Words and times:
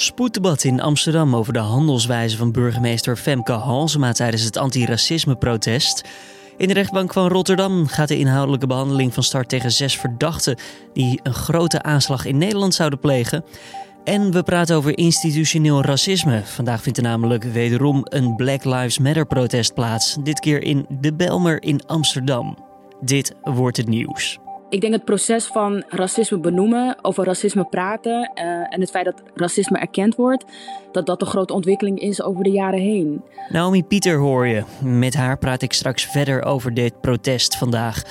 Spoeddebat 0.00 0.64
in 0.64 0.80
Amsterdam 0.80 1.36
over 1.36 1.52
de 1.52 1.58
handelswijze 1.58 2.36
van 2.36 2.52
burgemeester 2.52 3.16
Femke 3.16 3.52
Halsema 3.52 4.12
tijdens 4.12 4.42
het 4.42 4.56
antiracisme-protest. 4.56 6.08
In 6.56 6.68
de 6.68 6.74
rechtbank 6.74 7.12
van 7.12 7.28
Rotterdam 7.28 7.86
gaat 7.86 8.08
de 8.08 8.18
inhoudelijke 8.18 8.66
behandeling 8.66 9.14
van 9.14 9.22
start 9.22 9.48
tegen 9.48 9.72
zes 9.72 9.98
verdachten 9.98 10.58
die 10.92 11.20
een 11.22 11.34
grote 11.34 11.82
aanslag 11.82 12.24
in 12.24 12.38
Nederland 12.38 12.74
zouden 12.74 12.98
plegen. 12.98 13.44
En 14.04 14.32
we 14.32 14.42
praten 14.42 14.76
over 14.76 14.98
institutioneel 14.98 15.82
racisme. 15.82 16.42
Vandaag 16.44 16.82
vindt 16.82 16.98
er 16.98 17.04
namelijk 17.04 17.44
wederom 17.44 18.00
een 18.04 18.36
Black 18.36 18.64
Lives 18.64 18.98
Matter 18.98 19.26
protest 19.26 19.74
plaats. 19.74 20.16
Dit 20.22 20.40
keer 20.40 20.62
in 20.62 20.86
De 21.00 21.14
Belmer 21.14 21.62
in 21.62 21.86
Amsterdam. 21.86 22.58
Dit 23.00 23.34
wordt 23.42 23.76
het 23.76 23.88
nieuws. 23.88 24.38
Ik 24.70 24.80
denk 24.80 24.92
het 24.92 25.04
proces 25.04 25.46
van 25.46 25.84
racisme 25.88 26.38
benoemen, 26.38 26.96
over 27.02 27.24
racisme 27.24 27.64
praten 27.64 28.30
uh, 28.34 28.44
en 28.44 28.80
het 28.80 28.90
feit 28.90 29.04
dat 29.04 29.22
racisme 29.34 29.78
erkend 29.78 30.14
wordt, 30.14 30.44
dat 30.92 31.06
dat 31.06 31.20
een 31.20 31.26
grote 31.26 31.52
ontwikkeling 31.52 32.00
is 32.00 32.22
over 32.22 32.44
de 32.44 32.50
jaren 32.50 32.80
heen. 32.80 33.22
Naomi 33.48 33.84
Pieter 33.84 34.18
hoor 34.18 34.46
je. 34.46 34.62
Met 34.82 35.14
haar 35.14 35.38
praat 35.38 35.62
ik 35.62 35.72
straks 35.72 36.06
verder 36.06 36.44
over 36.44 36.74
dit 36.74 37.00
protest 37.00 37.56
vandaag. 37.56 38.02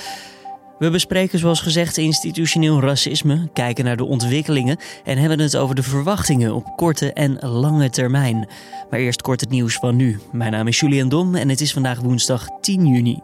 We 0.78 0.90
bespreken 0.90 1.38
zoals 1.38 1.60
gezegd 1.60 1.96
institutioneel 1.96 2.80
racisme, 2.80 3.48
kijken 3.52 3.84
naar 3.84 3.96
de 3.96 4.04
ontwikkelingen 4.04 4.78
en 5.04 5.18
hebben 5.18 5.38
het 5.38 5.56
over 5.56 5.74
de 5.74 5.82
verwachtingen 5.82 6.54
op 6.54 6.64
korte 6.76 7.12
en 7.12 7.38
lange 7.38 7.90
termijn. 7.90 8.48
Maar 8.90 9.00
eerst 9.00 9.22
kort 9.22 9.40
het 9.40 9.50
nieuws 9.50 9.74
van 9.74 9.96
nu. 9.96 10.18
Mijn 10.32 10.52
naam 10.52 10.66
is 10.66 10.80
Julian 10.80 11.08
Dom 11.08 11.34
en 11.34 11.48
het 11.48 11.60
is 11.60 11.72
vandaag 11.72 12.00
woensdag 12.00 12.46
10 12.60 12.86
juni. 12.86 13.18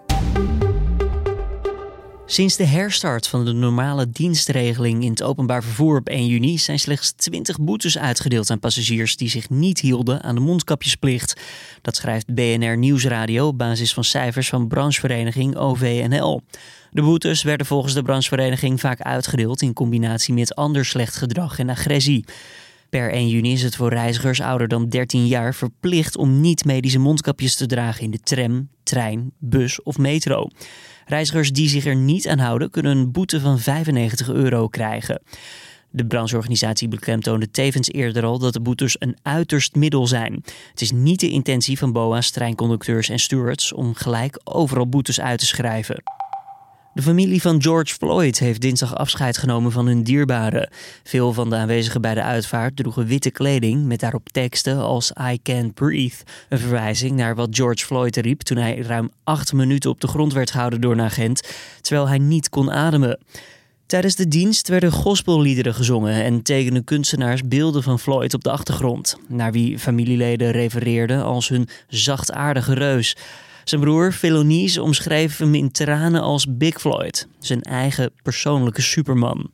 Sinds 2.29 2.57
de 2.57 2.65
herstart 2.65 3.27
van 3.27 3.45
de 3.45 3.53
normale 3.53 4.11
dienstregeling 4.11 5.03
in 5.03 5.11
het 5.11 5.23
openbaar 5.23 5.63
vervoer 5.63 5.99
op 5.99 6.09
1 6.09 6.27
juni 6.27 6.59
zijn 6.59 6.79
slechts 6.79 7.13
20 7.13 7.61
boetes 7.61 7.99
uitgedeeld 7.99 8.51
aan 8.51 8.59
passagiers 8.59 9.17
die 9.17 9.29
zich 9.29 9.51
niet 9.51 9.81
hielden 9.81 10.23
aan 10.23 10.35
de 10.35 10.41
mondkapjesplicht. 10.41 11.41
Dat 11.83 11.97
schrijft 11.97 12.35
BNR 12.35 12.77
Nieuwsradio 12.77 13.47
op 13.47 13.59
basis 13.59 13.95
van 13.95 14.05
cijfers 14.05 14.49
van 14.49 14.69
branchevereniging 14.69 15.57
OVNL. 15.57 16.43
De 16.91 17.03
boetes 17.03 17.43
werden 17.43 17.67
volgens 17.67 17.95
de 17.95 18.03
branchevereniging 18.03 18.81
vaak 18.81 19.01
uitgedeeld 19.01 19.63
in 19.63 19.73
combinatie 19.73 20.35
met 20.35 20.55
ander 20.55 20.85
slecht 20.85 21.17
gedrag 21.17 21.59
en 21.59 21.71
agressie. 21.71 22.25
Per 22.97 23.13
1 23.13 23.29
juni 23.29 23.53
is 23.53 23.63
het 23.63 23.77
voor 23.77 23.89
reizigers 23.89 24.41
ouder 24.41 24.69
dan 24.69 24.89
13 24.89 25.27
jaar 25.27 25.55
verplicht 25.55 26.17
om 26.17 26.41
niet 26.41 26.65
medische 26.65 26.99
mondkapjes 26.99 27.57
te 27.57 27.67
dragen 27.67 28.03
in 28.03 28.11
de 28.11 28.19
tram, 28.19 28.69
trein, 28.83 29.31
bus 29.39 29.83
of 29.83 29.99
metro. 29.99 30.49
Reizigers 31.07 31.53
die 31.53 31.69
zich 31.69 31.87
er 31.87 31.97
niet 31.97 32.29
aan 32.29 32.39
houden 32.39 32.71
kunnen 32.71 32.97
een 32.97 33.13
boete 33.13 33.41
van 33.41 33.59
95 33.59 34.29
euro 34.29 34.69
krijgen. 34.69 35.23
De 35.91 36.07
brancheorganisatie 36.07 36.89
beklemtoonde 36.89 37.51
tevens 37.51 37.89
eerder 37.89 38.25
al 38.25 38.39
dat 38.39 38.53
de 38.53 38.61
boetes 38.61 38.97
een 38.99 39.17
uiterst 39.23 39.75
middel 39.75 40.07
zijn. 40.07 40.43
Het 40.71 40.81
is 40.81 40.93
niet 40.93 41.21
de 41.21 41.31
intentie 41.31 41.79
van 41.79 41.93
BOA's, 41.93 42.31
treinconducteurs 42.31 43.09
en 43.09 43.19
stewards 43.19 43.73
om 43.73 43.95
gelijk 43.95 44.41
overal 44.45 44.89
boetes 44.89 45.21
uit 45.21 45.39
te 45.39 45.47
schrijven. 45.47 46.03
De 46.97 47.03
familie 47.03 47.41
van 47.41 47.63
George 47.63 47.95
Floyd 47.95 48.39
heeft 48.39 48.61
dinsdag 48.61 48.95
afscheid 48.95 49.39
genomen 49.39 49.73
van 49.73 49.87
hun 49.87 50.03
dierbaren. 50.03 50.69
Veel 51.03 51.33
van 51.33 51.51
de 51.51 51.57
aanwezigen 51.57 52.01
bij 52.01 52.15
de 52.15 52.23
uitvaart 52.23 52.77
droegen 52.77 53.07
witte 53.07 53.31
kleding 53.31 53.85
met 53.85 54.01
daarop 54.01 54.29
teksten 54.29 54.79
als 54.79 55.13
I 55.33 55.39
can't 55.43 55.75
breathe. 55.75 56.17
Een 56.49 56.59
verwijzing 56.59 57.17
naar 57.17 57.35
wat 57.35 57.49
George 57.51 57.85
Floyd 57.85 58.17
riep 58.17 58.41
toen 58.41 58.57
hij 58.57 58.79
ruim 58.79 59.11
acht 59.25 59.53
minuten 59.53 59.91
op 59.91 60.01
de 60.01 60.07
grond 60.07 60.33
werd 60.33 60.51
gehouden 60.51 60.81
door 60.81 60.93
een 60.93 61.01
agent, 61.01 61.49
terwijl 61.81 62.09
hij 62.09 62.19
niet 62.19 62.49
kon 62.49 62.73
ademen. 62.73 63.19
Tijdens 63.87 64.15
de 64.15 64.29
dienst 64.29 64.69
werden 64.69 64.93
gospelliederen 64.93 65.75
gezongen 65.75 66.25
en 66.25 66.43
tekenden 66.43 66.85
kunstenaars 66.85 67.43
beelden 67.43 67.83
van 67.83 67.99
Floyd 67.99 68.35
op 68.35 68.45
de 68.45 68.51
achtergrond, 68.51 69.17
naar 69.29 69.53
wie 69.53 69.79
familieleden 69.79 70.51
refereerden 70.51 71.25
als 71.25 71.49
hun 71.49 71.69
zachtaardige 71.89 72.75
reus. 72.75 73.17
Zijn 73.69 73.81
broer 73.81 74.13
Philonis 74.13 74.79
omschreef 74.79 75.39
hem 75.39 75.55
in 75.55 75.71
tranen 75.71 76.21
als 76.21 76.47
Big 76.49 76.81
Floyd, 76.81 77.29
zijn 77.39 77.63
eigen 77.63 78.13
persoonlijke 78.23 78.83
superman. 78.83 79.51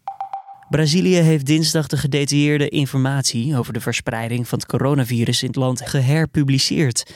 Brazilië 0.71 1.15
heeft 1.15 1.47
dinsdag 1.47 1.87
de 1.87 1.97
gedetailleerde 1.97 2.69
informatie 2.69 3.57
over 3.57 3.73
de 3.73 3.81
verspreiding 3.81 4.49
van 4.49 4.59
het 4.59 4.69
coronavirus 4.69 5.43
in 5.43 5.49
het 5.49 5.57
land 5.57 5.89
geherpubliceerd. 5.89 7.13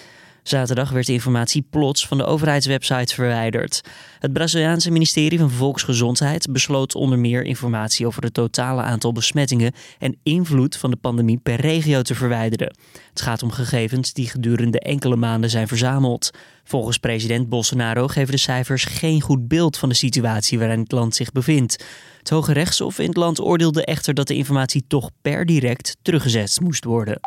Zaterdag 0.47 0.91
werd 0.91 1.07
de 1.07 1.12
informatie 1.12 1.67
plots 1.71 2.07
van 2.07 2.19
de 2.19 2.25
overheidswebsite 2.25 3.15
verwijderd. 3.15 3.81
Het 4.19 4.33
Braziliaanse 4.33 4.91
ministerie 4.91 5.39
van 5.39 5.51
Volksgezondheid 5.51 6.53
besloot 6.53 6.95
onder 6.95 7.19
meer 7.19 7.43
informatie 7.43 8.07
over 8.07 8.23
het 8.23 8.34
totale 8.34 8.83
aantal 8.83 9.12
besmettingen 9.12 9.73
en 9.99 10.19
invloed 10.23 10.77
van 10.77 10.91
de 10.91 10.97
pandemie 10.97 11.39
per 11.43 11.61
regio 11.61 12.03
te 12.03 12.15
verwijderen. 12.15 12.77
Het 13.09 13.21
gaat 13.21 13.43
om 13.43 13.51
gegevens 13.51 14.12
die 14.12 14.29
gedurende 14.29 14.81
enkele 14.81 15.17
maanden 15.17 15.51
zijn 15.51 15.69
verzameld. 15.69 16.31
Volgens 16.65 16.99
president 16.99 17.49
Bolsonaro 17.49 18.09
geven 18.09 18.33
de 18.33 18.41
cijfers 18.41 18.85
geen 18.85 19.21
goed 19.21 19.49
beeld 19.49 19.79
van 19.79 19.89
de 19.89 19.95
situatie 19.95 20.59
waarin 20.59 20.81
het 20.81 20.93
land 20.93 21.15
zich 21.15 21.33
bevindt. 21.33 21.85
Het 22.19 22.31
Hoge 22.31 22.53
Rechtshof 22.53 22.99
in 22.99 23.09
het 23.09 23.17
land 23.17 23.41
oordeelde 23.41 23.85
echter 23.85 24.15
dat 24.15 24.27
de 24.27 24.35
informatie 24.35 24.85
toch 24.89 25.11
per 25.23 25.47
direct 25.47 25.97
teruggezet 26.03 26.61
moest 26.61 26.85
worden. 26.85 27.21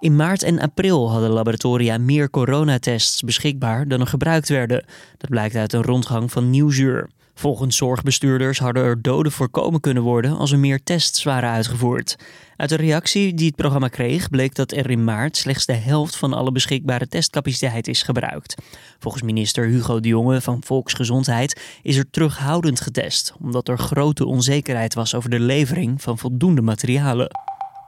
In 0.00 0.16
maart 0.16 0.42
en 0.42 0.58
april 0.60 1.10
hadden 1.10 1.30
laboratoria 1.30 1.98
meer 1.98 2.30
coronatests 2.30 3.22
beschikbaar 3.22 3.88
dan 3.88 4.00
er 4.00 4.06
gebruikt 4.06 4.48
werden. 4.48 4.84
Dat 5.16 5.30
blijkt 5.30 5.54
uit 5.54 5.72
een 5.72 5.82
rondgang 5.82 6.32
van 6.32 6.50
Nieuwsuur. 6.50 7.08
Volgens 7.34 7.76
zorgbestuurders 7.76 8.58
hadden 8.58 8.82
er 8.84 9.02
doden 9.02 9.32
voorkomen 9.32 9.80
kunnen 9.80 10.02
worden 10.02 10.36
als 10.36 10.52
er 10.52 10.58
meer 10.58 10.82
tests 10.82 11.22
waren 11.22 11.50
uitgevoerd. 11.50 12.16
Uit 12.56 12.68
de 12.68 12.76
reactie 12.76 13.34
die 13.34 13.46
het 13.46 13.56
programma 13.56 13.88
kreeg 13.88 14.30
bleek 14.30 14.54
dat 14.54 14.72
er 14.72 14.90
in 14.90 15.04
maart 15.04 15.36
slechts 15.36 15.66
de 15.66 15.72
helft 15.72 16.16
van 16.16 16.32
alle 16.32 16.52
beschikbare 16.52 17.08
testcapaciteit 17.08 17.88
is 17.88 18.02
gebruikt. 18.02 18.62
Volgens 18.98 19.22
minister 19.22 19.66
Hugo 19.66 20.00
de 20.00 20.08
Jonge 20.08 20.40
van 20.40 20.62
Volksgezondheid 20.64 21.60
is 21.82 21.96
er 21.96 22.10
terughoudend 22.10 22.80
getest, 22.80 23.34
omdat 23.40 23.68
er 23.68 23.78
grote 23.78 24.26
onzekerheid 24.26 24.94
was 24.94 25.14
over 25.14 25.30
de 25.30 25.40
levering 25.40 26.02
van 26.02 26.18
voldoende 26.18 26.62
materialen. 26.62 27.28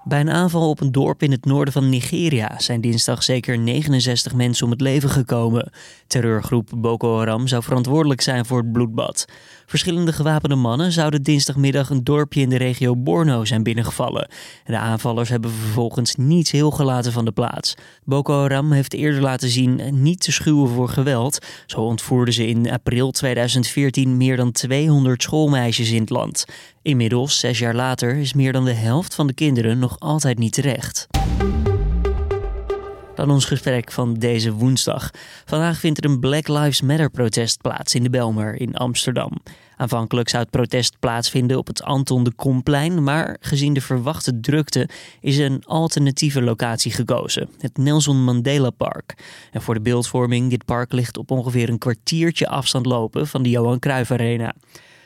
Bij 0.04 0.20
een 0.20 0.30
aanval 0.30 0.68
op 0.68 0.80
een 0.80 0.92
dorp 0.92 1.22
in 1.22 1.30
het 1.30 1.44
noorden 1.44 1.72
van 1.72 1.88
Nigeria 1.88 2.54
zijn 2.58 2.80
dinsdag 2.80 3.22
zeker 3.22 3.58
69 3.58 4.34
mensen 4.34 4.64
om 4.64 4.70
het 4.70 4.80
leven 4.80 5.10
gekomen. 5.10 5.72
Terreurgroep 6.06 6.70
Boko 6.76 7.18
Haram 7.18 7.46
zou 7.46 7.62
verantwoordelijk 7.62 8.20
zijn 8.20 8.46
voor 8.46 8.58
het 8.58 8.72
bloedbad. 8.72 9.24
Verschillende 9.66 10.12
gewapende 10.12 10.54
mannen 10.54 10.92
zouden 10.92 11.22
dinsdagmiddag 11.22 11.90
een 11.90 12.04
dorpje 12.04 12.40
in 12.40 12.48
de 12.48 12.56
regio 12.56 12.96
Borno 12.96 13.44
zijn 13.44 13.62
binnengevallen. 13.62 14.28
De 14.64 14.78
aanvallers 14.78 15.28
hebben 15.28 15.50
vervolgens 15.50 16.14
niets 16.14 16.50
heel 16.50 16.70
gelaten 16.70 17.12
van 17.12 17.24
de 17.24 17.32
plaats. 17.32 17.74
Boko 18.04 18.40
Haram 18.40 18.72
heeft 18.72 18.94
eerder 18.94 19.20
laten 19.20 19.48
zien 19.48 20.02
niet 20.02 20.20
te 20.20 20.32
schuwen 20.32 20.68
voor 20.68 20.88
geweld. 20.88 21.46
Zo 21.66 21.80
ontvoerden 21.80 22.34
ze 22.34 22.46
in 22.46 22.70
april 22.70 23.10
2014 23.10 24.16
meer 24.16 24.36
dan 24.36 24.52
200 24.52 25.22
schoolmeisjes 25.22 25.90
in 25.90 26.00
het 26.00 26.10
land. 26.10 26.44
Inmiddels, 26.82 27.38
zes 27.38 27.58
jaar 27.58 27.74
later, 27.74 28.16
is 28.16 28.32
meer 28.32 28.52
dan 28.52 28.64
de 28.64 28.72
helft 28.72 29.14
van 29.14 29.26
de 29.26 29.32
kinderen 29.32 29.78
nog 29.78 29.89
altijd 29.98 30.38
niet 30.38 30.52
terecht. 30.52 31.06
Dan 33.14 33.30
ons 33.30 33.44
gesprek 33.44 33.92
van 33.92 34.14
deze 34.14 34.52
woensdag. 34.52 35.10
Vandaag 35.44 35.78
vindt 35.78 36.04
er 36.04 36.10
een 36.10 36.20
Black 36.20 36.48
Lives 36.48 36.80
Matter 36.80 37.10
protest 37.10 37.60
plaats 37.60 37.94
in 37.94 38.02
de 38.02 38.10
Belmer 38.10 38.60
in 38.60 38.76
Amsterdam. 38.76 39.32
Aanvankelijk 39.76 40.28
zou 40.28 40.42
het 40.42 40.50
protest 40.50 40.96
plaatsvinden 40.98 41.58
op 41.58 41.66
het 41.66 41.82
Anton 41.82 42.24
de 42.24 42.32
Komplein, 42.32 43.02
maar 43.02 43.36
gezien 43.40 43.72
de 43.72 43.80
verwachte 43.80 44.40
drukte 44.40 44.88
is 45.20 45.38
een 45.38 45.64
alternatieve 45.64 46.42
locatie 46.42 46.92
gekozen, 46.92 47.48
het 47.58 47.76
Nelson 47.76 48.24
Mandela 48.24 48.70
Park. 48.70 49.14
En 49.52 49.62
voor 49.62 49.74
de 49.74 49.80
beeldvorming, 49.80 50.50
dit 50.50 50.64
park 50.64 50.92
ligt 50.92 51.18
op 51.18 51.30
ongeveer 51.30 51.68
een 51.68 51.78
kwartiertje 51.78 52.48
afstand 52.48 52.86
lopen 52.86 53.26
van 53.26 53.42
de 53.42 53.48
Johan 53.48 53.78
Cruijff 53.78 54.10
Arena. 54.10 54.54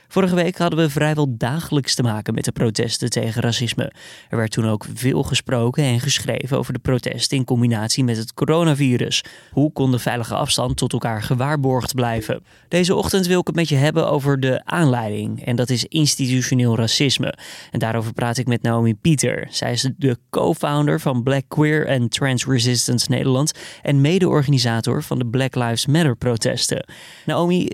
Vorige 0.08 0.34
week 0.34 0.58
hadden 0.58 0.78
we 0.78 0.90
vrijwel 0.90 1.36
dagelijks 1.36 1.94
te 1.94 2.02
maken 2.02 2.34
met 2.34 2.44
de 2.44 2.52
protesten 2.52 3.10
tegen 3.10 3.42
racisme. 3.42 3.92
Er 4.28 4.36
werd 4.36 4.50
toen 4.50 4.68
ook 4.68 4.86
veel 4.94 5.22
gesproken 5.22 5.84
en 5.84 6.00
geschreven 6.00 6.58
over 6.58 6.72
de 6.72 6.78
protesten 6.78 7.36
in 7.36 7.44
combinatie 7.44 8.04
met 8.04 8.16
het 8.16 8.34
coronavirus. 8.34 9.24
Hoe 9.50 9.72
kon 9.72 9.90
de 9.90 9.98
veilige 9.98 10.34
afstand 10.34 10.76
tot 10.76 10.92
elkaar 10.92 11.22
gewaarborgd 11.22 11.94
blijven? 11.94 12.42
Deze 12.68 12.94
ochtend 12.94 13.26
wil 13.26 13.40
ik 13.40 13.46
het 13.46 13.56
met 13.56 13.68
je 13.68 13.76
hebben 13.76 14.10
over 14.10 14.40
de 14.40 14.64
aanleiding 14.64 15.44
en 15.44 15.56
dat 15.56 15.70
is 15.70 15.84
institutioneel 15.84 16.76
racisme. 16.76 17.34
En 17.70 17.78
daarover 17.78 18.12
praat 18.12 18.38
ik 18.38 18.46
met 18.46 18.62
Naomi 18.62 18.94
Pieter. 18.94 19.46
Zij 19.50 19.72
is 19.72 19.90
de 19.96 20.16
co-founder 20.30 21.00
van 21.00 21.22
Black 21.22 21.44
Queer 21.48 21.88
and 21.88 22.10
Trans 22.10 22.46
Resistance 22.46 23.10
Nederland 23.10 23.52
en 23.82 24.00
mede-organisator 24.00 25.02
van 25.02 25.18
de 25.18 25.26
Black 25.26 25.54
Lives 25.54 25.86
Matter 25.86 26.16
protesten. 26.16 26.86
Naomi, 27.26 27.68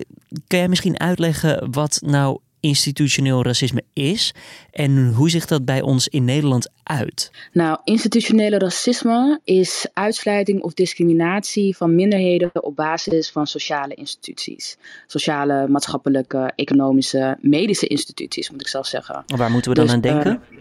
kan 0.46 0.58
jij 0.58 0.68
misschien 0.68 1.00
uitleggen 1.00 1.70
wat 1.70 2.00
nou 2.04 2.40
institutioneel 2.60 3.42
racisme 3.42 3.82
is 3.92 4.34
en 4.70 5.12
hoe 5.12 5.30
zich 5.30 5.46
dat 5.46 5.64
bij 5.64 5.80
ons 5.80 6.08
in 6.08 6.24
Nederland 6.24 6.70
uit? 6.82 7.30
Nou, 7.52 7.78
institutionele 7.84 8.58
racisme 8.58 9.40
is 9.44 9.86
uitsluiting 9.92 10.62
of 10.62 10.74
discriminatie 10.74 11.76
van 11.76 11.94
minderheden 11.94 12.64
op 12.64 12.76
basis 12.76 13.30
van 13.30 13.46
sociale 13.46 13.94
instituties. 13.94 14.76
Sociale, 15.06 15.68
maatschappelijke, 15.68 16.52
economische, 16.56 17.38
medische 17.40 17.86
instituties, 17.86 18.50
moet 18.50 18.60
ik 18.60 18.68
zelf 18.68 18.86
zeggen. 18.86 19.24
Waar 19.26 19.50
moeten 19.50 19.70
we 19.70 19.76
dan 19.76 19.86
dus, 19.86 19.94
aan 19.94 20.00
denken? 20.00 20.42
Uh, 20.52 20.58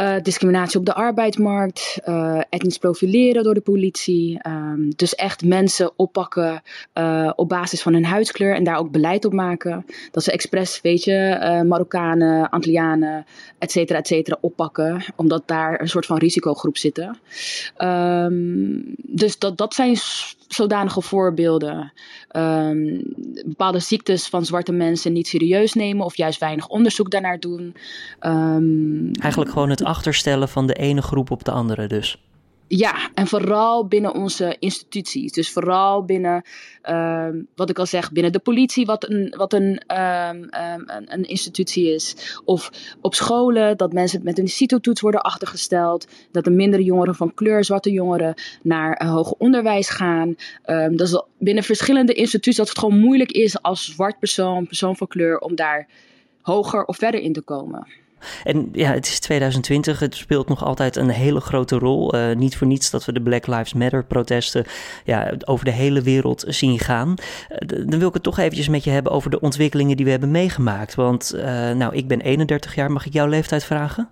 Uh, 0.00 0.14
discriminatie 0.22 0.78
op 0.78 0.86
de 0.86 0.94
arbeidsmarkt, 0.94 1.98
uh, 2.08 2.40
etnisch 2.50 2.78
profileren 2.78 3.42
door 3.44 3.54
de 3.54 3.60
politie. 3.60 4.40
Um, 4.48 4.92
dus 4.96 5.14
echt 5.14 5.44
mensen 5.44 5.90
oppakken 5.96 6.62
uh, 6.94 7.32
op 7.36 7.48
basis 7.48 7.82
van 7.82 7.92
hun 7.92 8.04
huidskleur 8.04 8.54
en 8.54 8.64
daar 8.64 8.78
ook 8.78 8.90
beleid 8.90 9.24
op 9.24 9.32
maken. 9.32 9.86
Dat 10.10 10.22
ze 10.22 10.32
expres, 10.32 10.80
weet 10.80 11.04
je, 11.04 11.62
Marokkanen, 11.66 12.50
Antillianen, 12.50 13.26
et 13.58 13.70
cetera, 13.70 13.98
et 13.98 14.06
cetera, 14.06 14.38
oppakken. 14.40 15.04
Omdat 15.16 15.42
daar 15.46 15.80
een 15.80 15.88
soort 15.88 16.06
van 16.06 16.18
risicogroep 16.18 16.76
zitten. 16.76 17.18
Um, 17.78 18.94
dus 18.96 19.38
dat, 19.38 19.58
dat 19.58 19.74
zijn 19.74 19.96
zodanige 20.48 21.02
voorbeelden. 21.02 21.92
Um, 22.36 23.02
bepaalde 23.46 23.78
ziektes 23.78 24.26
van 24.26 24.44
zwarte 24.44 24.72
mensen 24.72 25.12
niet 25.12 25.26
serieus 25.26 25.72
nemen 25.72 26.04
of 26.04 26.16
juist 26.16 26.40
weinig 26.40 26.68
onderzoek 26.68 27.10
daarnaar 27.10 27.40
doen. 27.40 27.74
Um, 28.20 29.10
Eigenlijk 29.12 29.52
gewoon 29.52 29.70
het 29.70 29.84
achterstellen 29.84 30.48
van 30.48 30.66
de 30.66 30.74
ene 30.74 31.02
groep 31.02 31.30
op 31.30 31.44
de 31.44 31.50
andere 31.50 31.86
dus. 31.86 32.18
Ja, 32.68 33.10
en 33.14 33.26
vooral 33.26 33.86
binnen 33.86 34.14
onze 34.14 34.56
instituties. 34.58 35.32
Dus 35.32 35.50
vooral 35.50 36.04
binnen, 36.04 36.44
uh, 36.88 37.28
wat 37.54 37.70
ik 37.70 37.78
al 37.78 37.86
zeg, 37.86 38.12
binnen 38.12 38.32
de 38.32 38.38
politie, 38.38 38.86
wat 38.86 39.08
een, 39.10 39.34
wat 39.36 39.52
een, 39.52 39.64
um, 39.64 40.46
een, 40.50 41.12
een, 41.12 41.24
institutie 41.24 41.94
is. 41.94 42.40
Of 42.44 42.70
op 43.00 43.14
scholen, 43.14 43.76
dat 43.76 43.92
mensen 43.92 44.20
met 44.24 44.38
een 44.38 44.48
CITO-toets 44.48 45.00
worden 45.00 45.22
achtergesteld. 45.22 46.06
Dat 46.30 46.46
er 46.46 46.52
mindere 46.52 46.84
jongeren 46.84 47.14
van 47.14 47.34
kleur, 47.34 47.64
zwarte 47.64 47.90
jongeren, 47.90 48.34
naar 48.62 49.02
uh, 49.02 49.10
hoger 49.10 49.36
onderwijs 49.38 49.88
gaan. 49.88 50.36
Dat 50.90 51.00
is 51.00 51.22
binnen 51.38 51.64
verschillende 51.64 52.12
instituties 52.12 52.56
dat 52.56 52.68
het 52.68 52.78
gewoon 52.78 52.98
moeilijk 52.98 53.30
is 53.30 53.62
als 53.62 53.84
zwart 53.84 54.18
persoon, 54.18 54.66
persoon 54.66 54.96
van 54.96 55.06
kleur, 55.06 55.38
om 55.38 55.54
daar 55.54 55.88
hoger 56.42 56.84
of 56.84 56.96
verder 56.96 57.20
in 57.20 57.32
te 57.32 57.40
komen. 57.40 57.86
En 58.44 58.68
ja, 58.72 58.92
het 58.92 59.06
is 59.06 59.20
2020, 59.20 59.98
het 59.98 60.14
speelt 60.14 60.48
nog 60.48 60.64
altijd 60.64 60.96
een 60.96 61.08
hele 61.08 61.40
grote 61.40 61.78
rol. 61.78 62.14
Uh, 62.14 62.36
niet 62.36 62.56
voor 62.56 62.66
niets 62.66 62.90
dat 62.90 63.04
we 63.04 63.12
de 63.12 63.22
Black 63.22 63.46
Lives 63.46 63.72
Matter 63.72 64.04
protesten 64.04 64.64
ja, 65.04 65.32
over 65.44 65.64
de 65.64 65.70
hele 65.70 66.02
wereld 66.02 66.44
zien 66.48 66.78
gaan. 66.78 67.14
Uh, 67.50 67.86
dan 67.86 67.98
wil 67.98 68.08
ik 68.08 68.14
het 68.14 68.22
toch 68.22 68.38
eventjes 68.38 68.68
met 68.68 68.84
je 68.84 68.90
hebben 68.90 69.12
over 69.12 69.30
de 69.30 69.40
ontwikkelingen 69.40 69.96
die 69.96 70.04
we 70.04 70.10
hebben 70.10 70.30
meegemaakt. 70.30 70.94
Want 70.94 71.32
uh, 71.34 71.42
nou, 71.70 71.94
ik 71.94 72.08
ben 72.08 72.20
31 72.20 72.74
jaar, 72.74 72.92
mag 72.92 73.06
ik 73.06 73.12
jouw 73.12 73.26
leeftijd 73.26 73.64
vragen? 73.64 74.08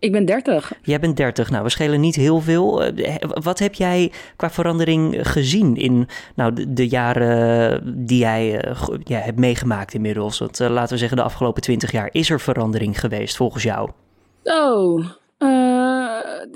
Ik 0.00 0.12
ben 0.12 0.24
30. 0.24 0.72
Jij 0.82 1.00
bent 1.00 1.16
30. 1.16 1.50
Nou, 1.50 1.62
we 1.62 1.70
schelen 1.70 2.00
niet 2.00 2.14
heel 2.14 2.40
veel. 2.40 2.82
Eh, 2.84 3.14
wat 3.20 3.58
heb 3.58 3.74
jij 3.74 4.12
qua 4.36 4.50
verandering 4.50 5.28
gezien 5.28 5.76
in 5.76 6.08
nou, 6.34 6.52
de, 6.52 6.72
de 6.72 6.88
jaren 6.88 8.06
die 8.06 8.18
jij 8.18 8.68
uh, 8.68 8.82
ja, 9.04 9.18
hebt 9.18 9.38
meegemaakt 9.38 9.94
inmiddels? 9.94 10.38
Want 10.38 10.60
uh, 10.60 10.70
laten 10.70 10.92
we 10.92 10.98
zeggen, 10.98 11.16
de 11.16 11.22
afgelopen 11.22 11.62
20 11.62 11.92
jaar 11.92 12.08
is 12.12 12.30
er 12.30 12.40
verandering 12.40 13.00
geweest 13.00 13.36
volgens 13.36 13.62
jou? 13.62 13.90
Oh, 14.44 15.06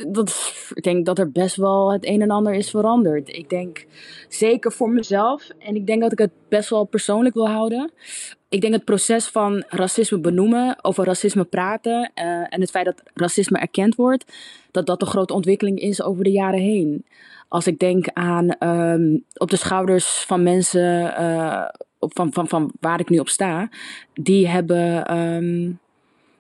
dat, 0.09 0.53
ik 0.75 0.83
denk 0.83 1.07
dat 1.07 1.19
er 1.19 1.31
best 1.31 1.57
wel 1.57 1.93
het 1.93 2.07
een 2.07 2.23
en 2.23 2.31
ander 2.31 2.55
is 2.55 2.71
veranderd. 2.71 3.29
Ik 3.29 3.51
denk 3.51 3.87
zeker 4.29 4.73
voor 4.73 4.91
mezelf 4.91 5.49
en 5.59 5.75
ik 5.75 5.87
denk 5.87 6.03
dat 6.03 6.13
ik 6.13 6.19
het 6.19 6.33
best 6.49 6.71
wel 6.71 6.85
persoonlijk 6.85 7.35
wil 7.35 7.49
houden 7.49 7.93
ik 8.53 8.61
denk 8.61 8.73
het 8.73 8.85
proces 8.85 9.27
van 9.27 9.65
racisme 9.69 10.19
benoemen, 10.19 10.77
over 10.85 11.05
racisme 11.05 11.45
praten 11.45 12.11
uh, 12.15 12.25
en 12.25 12.61
het 12.61 12.71
feit 12.71 12.85
dat 12.85 13.03
racisme 13.15 13.59
erkend 13.59 13.95
wordt, 13.95 14.25
dat 14.71 14.87
dat 14.87 15.01
een 15.01 15.07
grote 15.07 15.35
ontwikkeling 15.35 15.81
is 15.81 16.03
over 16.03 16.25
de 16.25 16.31
jaren 16.31 16.61
heen. 16.61 17.05
Als 17.49 17.67
ik 17.67 17.79
denk 17.79 18.09
aan 18.13 18.69
um, 18.69 19.25
op 19.37 19.51
de 19.51 19.57
schouders 19.57 20.07
van 20.27 20.43
mensen 20.43 21.15
op, 21.99 22.11
van, 22.15 22.33
van, 22.33 22.49
van 22.49 22.73
waar 22.81 23.01
ik 23.01 23.09
nu 23.09 23.19
op 23.19 23.29
sta, 23.29 23.69
die 24.13 24.49
hebben, 24.49 25.17
um, 25.17 25.79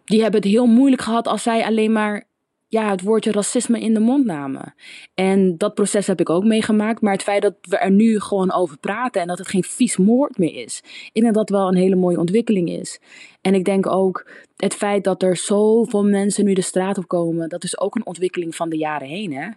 die 0.05 0.23
hebben 0.23 0.41
het 0.41 0.51
heel 0.51 0.67
moeilijk 0.67 1.03
gehad 1.03 1.27
als 1.29 1.43
zij 1.43 1.65
alleen 1.65 1.93
maar 1.93 2.25
ja, 2.73 2.91
het 2.91 3.03
woordje 3.03 3.33
racisme 3.33 3.81
in 3.81 3.95
de 3.95 4.01
mond 4.01 4.25
namen. 4.25 4.75
En 5.15 5.57
dat 5.57 5.75
proces 5.75 6.07
heb 6.07 6.21
ik 6.21 6.31
ook 6.31 6.45
meegemaakt. 6.45 7.01
Maar 7.01 7.13
het 7.13 7.23
feit 7.23 7.43
dat 7.43 7.55
we 7.61 7.77
er 7.77 7.91
nu 7.91 8.21
gewoon 8.21 8.53
over 8.53 8.79
praten 8.79 9.21
en 9.21 9.27
dat 9.27 9.39
het 9.39 9.49
geen 9.49 9.63
vies 9.63 9.97
moord 9.97 10.39
meer 10.39 10.55
is, 10.55 10.83
ik 11.13 11.23
denk 11.23 11.35
dat 11.35 11.51
wel 11.51 11.69
een 11.69 11.77
hele 11.77 11.95
mooie 11.95 12.19
ontwikkeling 12.19 12.71
is. 12.71 13.01
En 13.41 13.55
ik 13.55 13.65
denk 13.65 13.87
ook 13.87 14.31
het 14.57 14.75
feit 14.75 15.05
dat 15.05 15.23
er 15.23 15.37
zoveel 15.37 16.05
mensen 16.05 16.45
nu 16.45 16.55
de 16.55 16.63
straat 16.63 16.99
op 16.99 17.09
komen, 17.09 17.49
dat 17.49 17.65
is 17.65 17.79
ook 17.79 17.95
een 17.95 18.07
ontwikkeling 18.07 18.55
van 18.55 18.69
de 18.69 18.77
jaren 18.77 19.09
heen. 19.09 19.33
Hè? 19.33 19.49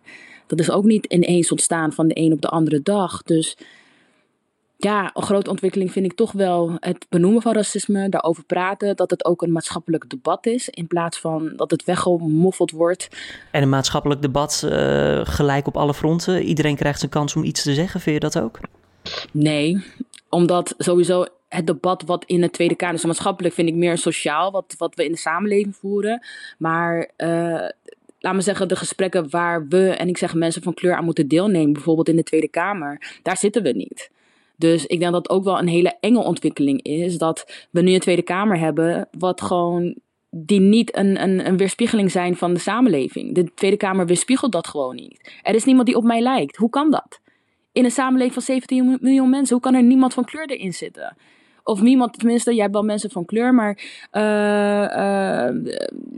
Dat 0.47 0.59
is 0.59 0.71
ook 0.71 0.83
niet 0.83 1.06
ineens 1.06 1.51
ontstaan 1.51 1.94
van 1.94 2.07
de 2.07 2.19
een 2.19 2.33
op 2.33 2.41
de 2.41 2.50
andere 2.50 2.81
dag. 2.81 3.23
Dus 3.23 3.57
ja, 4.77 5.12
een 5.13 5.24
grote 5.24 5.50
ontwikkeling 5.50 5.92
vind 5.92 6.06
ik 6.06 6.13
toch 6.13 6.31
wel 6.31 6.77
het 6.80 7.06
benoemen 7.10 7.42
van 7.42 7.54
racisme, 7.54 8.10
daarover 8.10 8.44
praten, 8.44 8.95
dat 8.95 9.10
het 9.10 9.25
ook 9.25 9.42
een 9.42 9.51
maatschappelijk 9.51 10.10
debat 10.10 10.45
is, 10.45 10.69
in 10.69 10.88
plaats 10.88 11.19
van 11.19 11.54
dat 11.56 11.72
het 11.72 11.83
weggemoffeld 11.83 12.72
wordt. 12.72 13.10
En 13.51 13.62
een 13.62 13.69
maatschappelijk 13.69 14.22
debat 14.22 14.63
uh, 14.66 15.22
gelijk 15.24 15.68
op 15.68 15.77
alle 15.77 15.94
fronten. 15.94 16.44
Iedereen 16.44 16.75
krijgt 16.75 17.00
zijn 17.00 17.12
kans 17.12 17.36
om 17.36 17.44
iets 17.44 17.63
te 17.63 17.74
zeggen. 17.74 18.00
Vind 18.00 18.16
je 18.16 18.30
dat 18.30 18.44
ook? 18.44 18.60
Nee, 19.31 19.83
omdat 20.30 20.74
sowieso 20.77 21.25
het 21.48 21.68
debat 21.68 22.04
wat 22.06 22.24
in 22.25 22.42
de 22.42 22.50
Tweede 22.50 22.75
Kamer 22.75 22.95
is 22.95 23.06
maatschappelijk, 23.06 23.54
vind 23.54 23.68
ik 23.68 23.75
meer 23.75 23.98
sociaal, 23.98 24.51
wat, 24.51 24.75
wat 24.77 24.95
we 24.95 25.06
in 25.06 25.12
de 25.12 25.18
samenleving 25.18 25.75
voeren. 25.75 26.25
Maar 26.57 27.10
uh, 27.18 27.68
laat 28.19 28.33
me 28.33 28.42
zeggen, 28.42 28.68
de 28.68 28.75
gesprekken 28.75 29.30
waar 29.30 29.68
we, 29.68 29.89
en 29.89 30.07
ik 30.07 30.18
zeg 30.18 30.33
mensen 30.33 30.62
van 30.62 30.74
kleur 30.74 30.95
aan 30.95 31.06
moeten 31.06 31.27
deelnemen, 31.27 31.74
bijvoorbeeld 31.74 32.10
in 32.10 32.16
de 32.16 32.24
Tweede 32.24 32.48
Kamer, 32.48 33.19
daar 33.24 33.38
zitten 33.38 33.63
we 33.63 33.72
niet. 33.72 34.10
Dus 34.57 34.86
ik 34.86 35.00
denk 35.00 35.12
dat 35.12 35.22
het 35.22 35.31
ook 35.31 35.44
wel 35.44 35.60
een 35.60 35.68
hele 35.68 35.98
enge 36.00 36.19
ontwikkeling 36.19 36.81
is. 36.81 37.18
Dat 37.18 37.68
we 37.72 37.81
nu 37.81 37.94
een 37.94 38.00
Tweede 38.00 38.22
Kamer 38.22 38.60
hebben, 38.60 39.07
wat 39.18 39.42
gewoon. 39.42 39.96
die 40.30 40.60
niet 40.60 40.96
een, 40.96 41.22
een, 41.22 41.48
een 41.48 41.57
weerspiegeling 41.57 42.12
zijn 42.12 42.36
van 42.36 42.54
de 42.54 42.60
samenleving. 42.60 43.36
De 43.36 43.54
Tweede 43.54 43.78
Kamer 43.78 44.06
weerspiegelt 44.06 44.52
dat 44.52 44.68
gewoon 44.68 44.96
niet. 44.96 45.40
Er 45.42 45.56
is 45.56 45.63
niemand 45.66 45.88
die 45.88 45.96
op 45.96 46.04
mij 46.04 46.22
lijkt. 46.22 46.56
Hoe 46.56 46.69
kan 46.69 46.92
dat? 46.92 47.19
In 47.72 47.86
een 47.86 47.92
samenleving 47.92 48.34
van 48.34 48.42
17 48.42 48.98
miljoen 49.02 49.30
mensen, 49.30 49.56
hoe 49.56 49.63
kan 49.63 49.74
er 49.74 49.84
niemand 49.84 50.13
van 50.13 50.25
kleur 50.25 50.50
erin 50.50 50.74
zitten? 50.74 51.18
Of 51.65 51.81
niemand, 51.81 52.19
tenminste, 52.19 52.53
jij 52.53 52.62
hebt 52.62 52.73
wel 52.73 52.83
mensen 52.83 53.09
van 53.09 53.25
kleur, 53.25 53.53
maar 53.53 53.77
uh, 54.12 54.97
uh, 54.97 55.75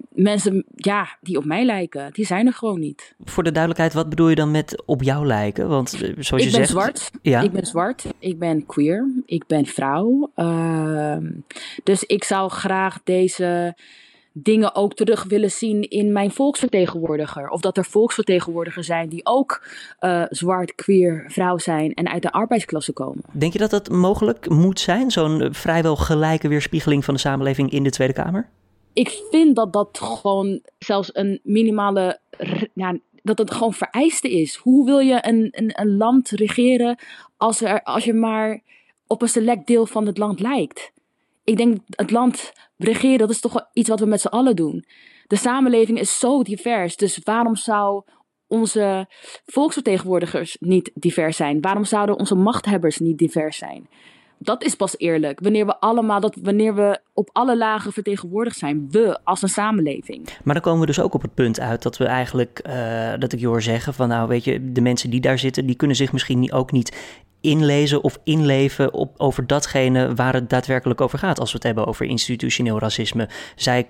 mensen 0.10 0.66
ja, 0.76 1.18
die 1.22 1.38
op 1.38 1.46
mij 1.46 1.66
lijken, 1.66 2.10
die 2.14 2.26
zijn 2.26 2.48
er 2.48 2.54
gewoon 2.54 2.80
niet. 2.80 3.16
Voor 3.24 3.44
de 3.44 3.52
duidelijkheid, 3.52 3.94
wat 3.94 4.10
bedoel 4.10 4.30
je 4.30 4.36
dan 4.36 4.52
met 4.52 4.84
op 4.86 5.04
jou 5.04 5.26
lijken? 5.26 5.68
Want 5.68 5.94
eh, 5.94 6.14
zoals 6.18 6.44
je 6.44 6.50
ik 6.50 6.56
ben 6.56 6.68
zwart. 6.68 7.12
Ja. 7.22 7.42
Ik 7.42 7.52
ben 7.52 7.66
zwart. 7.66 8.06
Ik 8.20 8.40
ben 8.40 8.66
queer. 8.66 9.08
Ik 9.26 9.44
ben 9.48 9.66
vrouw. 9.66 10.32
Ehm, 10.36 11.32
dus 11.84 12.04
ik 12.04 12.24
zou 12.24 12.50
graag 12.50 13.00
deze 13.04 13.76
dingen 14.44 14.76
ook 14.76 14.94
terug 14.94 15.24
willen 15.24 15.52
zien 15.52 15.82
in 15.82 16.12
mijn 16.12 16.32
volksvertegenwoordiger. 16.32 17.50
Of 17.50 17.62
dat 17.62 17.78
er 17.78 17.86
volksvertegenwoordigers 17.86 18.88
zijn 18.88 19.10
die 19.10 19.26
ook 19.26 19.68
uh, 20.00 20.24
zwart, 20.30 20.76
queer, 20.76 21.26
vrouw 21.28 21.58
zijn 21.58 21.94
en 21.94 22.10
uit 22.10 22.22
de 22.22 22.32
arbeidsklasse 22.32 22.94
komen. 22.94 23.24
Denk 23.32 23.54
je 23.54 23.60
dat 23.60 23.70
dat 23.70 23.90
mogelijk 23.90 24.50
moet 24.50 24.80
zijn? 24.80 25.12
Zo'n 25.12 25.48
vrijwel 25.52 25.96
gelijke 25.96 26.48
weerspiegeling 26.48 27.06
van 27.06 27.14
de 27.14 27.20
samenleving 27.20 27.72
in 27.72 27.84
de 27.84 27.90
Tweede 27.90 28.14
Kamer? 28.14 28.50
Ik 28.94 29.22
vind 29.32 29.56
dat 29.56 29.74
dat 29.74 30.00
gewoon 30.02 30.62
zelfs 30.80 31.10
een 31.14 31.40
minimale. 31.44 32.20
Ja, 32.74 32.98
dat 33.24 33.38
het 33.38 33.52
gewoon 33.52 33.74
vereiste 33.74 34.32
is. 34.32 34.56
Hoe 34.56 34.86
wil 34.86 35.00
je 35.00 35.18
een, 35.22 35.48
een, 35.52 35.72
een 35.74 35.98
land 35.98 36.30
regeren 36.30 36.98
als, 37.38 37.62
er, 37.62 37.84
als 37.84 38.04
je 38.04 38.14
maar 38.14 38.62
op 39.08 39.22
een 39.22 39.28
select 39.28 39.68
deel 39.68 39.86
van 39.86 40.06
het 40.06 40.18
land 40.18 40.40
lijkt? 40.40 40.92
Ik 41.48 41.58
denk 41.58 41.78
het 41.90 42.12
land 42.12 42.52
regeren, 42.78 43.18
dat 43.18 43.30
is 43.30 43.40
toch 43.40 43.70
iets 43.74 43.90
wat 43.90 44.00
we 44.00 44.06
met 44.06 44.22
z'n 44.22 44.28
allen 44.28 44.56
doen. 44.56 44.86
De 45.28 45.36
samenleving 45.36 46.00
is 46.00 46.20
zo 46.20 46.44
divers, 46.44 46.96
dus 46.96 47.20
waarom 47.24 47.56
zou 47.56 48.04
onze 48.48 49.08
volksvertegenwoordigers 49.46 50.58
niet 50.60 50.92
divers 50.94 51.38
zijn? 51.38 51.62
Waarom 51.62 51.86
zouden 51.86 52.20
onze 52.20 52.36
machthebbers 52.36 52.98
niet 52.98 53.18
divers 53.18 53.58
zijn? 53.58 53.90
Dat 54.40 54.64
is 54.64 54.76
pas 54.76 54.98
eerlijk. 54.98 55.40
Wanneer 55.40 55.66
we 55.66 55.80
allemaal, 55.80 56.20
dat, 56.20 56.36
wanneer 56.42 56.76
we 56.76 57.00
op 57.14 57.30
alle 57.34 57.58
lagen 57.58 57.92
vertegenwoordigd 57.94 58.58
zijn, 58.58 58.88
we 58.92 59.20
als 59.24 59.42
een 59.42 59.50
samenleving. 59.50 60.30
Maar 60.44 60.54
dan 60.54 60.64
komen 60.64 60.80
we 60.80 60.86
dus 60.86 61.00
ook 61.00 61.14
op 61.14 61.22
het 61.22 61.34
punt 61.34 61.60
uit 61.60 61.82
dat 61.84 61.98
we 61.98 62.06
eigenlijk, 62.06 62.62
uh, 62.68 63.14
dat 63.20 63.34
ik 63.34 63.40
je 63.40 63.48
hoor 63.48 63.62
zeggen 63.62 63.94
van 63.94 64.08
nou 64.08 64.28
weet 64.28 64.44
je, 64.44 64.72
de 64.72 64.82
mensen 64.82 65.10
die 65.10 65.22
daar 65.22 65.40
zitten, 65.40 65.66
die 65.66 65.76
kunnen 65.76 65.98
zich 65.98 66.12
misschien 66.12 66.52
ook 66.52 66.72
niet 66.72 66.98
inlezen 67.42 68.04
of 68.04 68.20
inleven 68.24 68.94
op, 68.94 69.14
over 69.18 69.48
datgene 69.48 70.16
waar 70.16 70.34
het 70.34 70.50
daadwerkelijk 70.50 71.02
over 71.02 71.20
gaat. 71.20 71.40
Als 71.40 71.52
we 71.52 71.58
het 71.58 71.66
hebben 71.66 71.86
over 71.86 72.06
institutioneel 72.06 72.80
racisme. 72.80 73.30
Zij, 73.56 73.88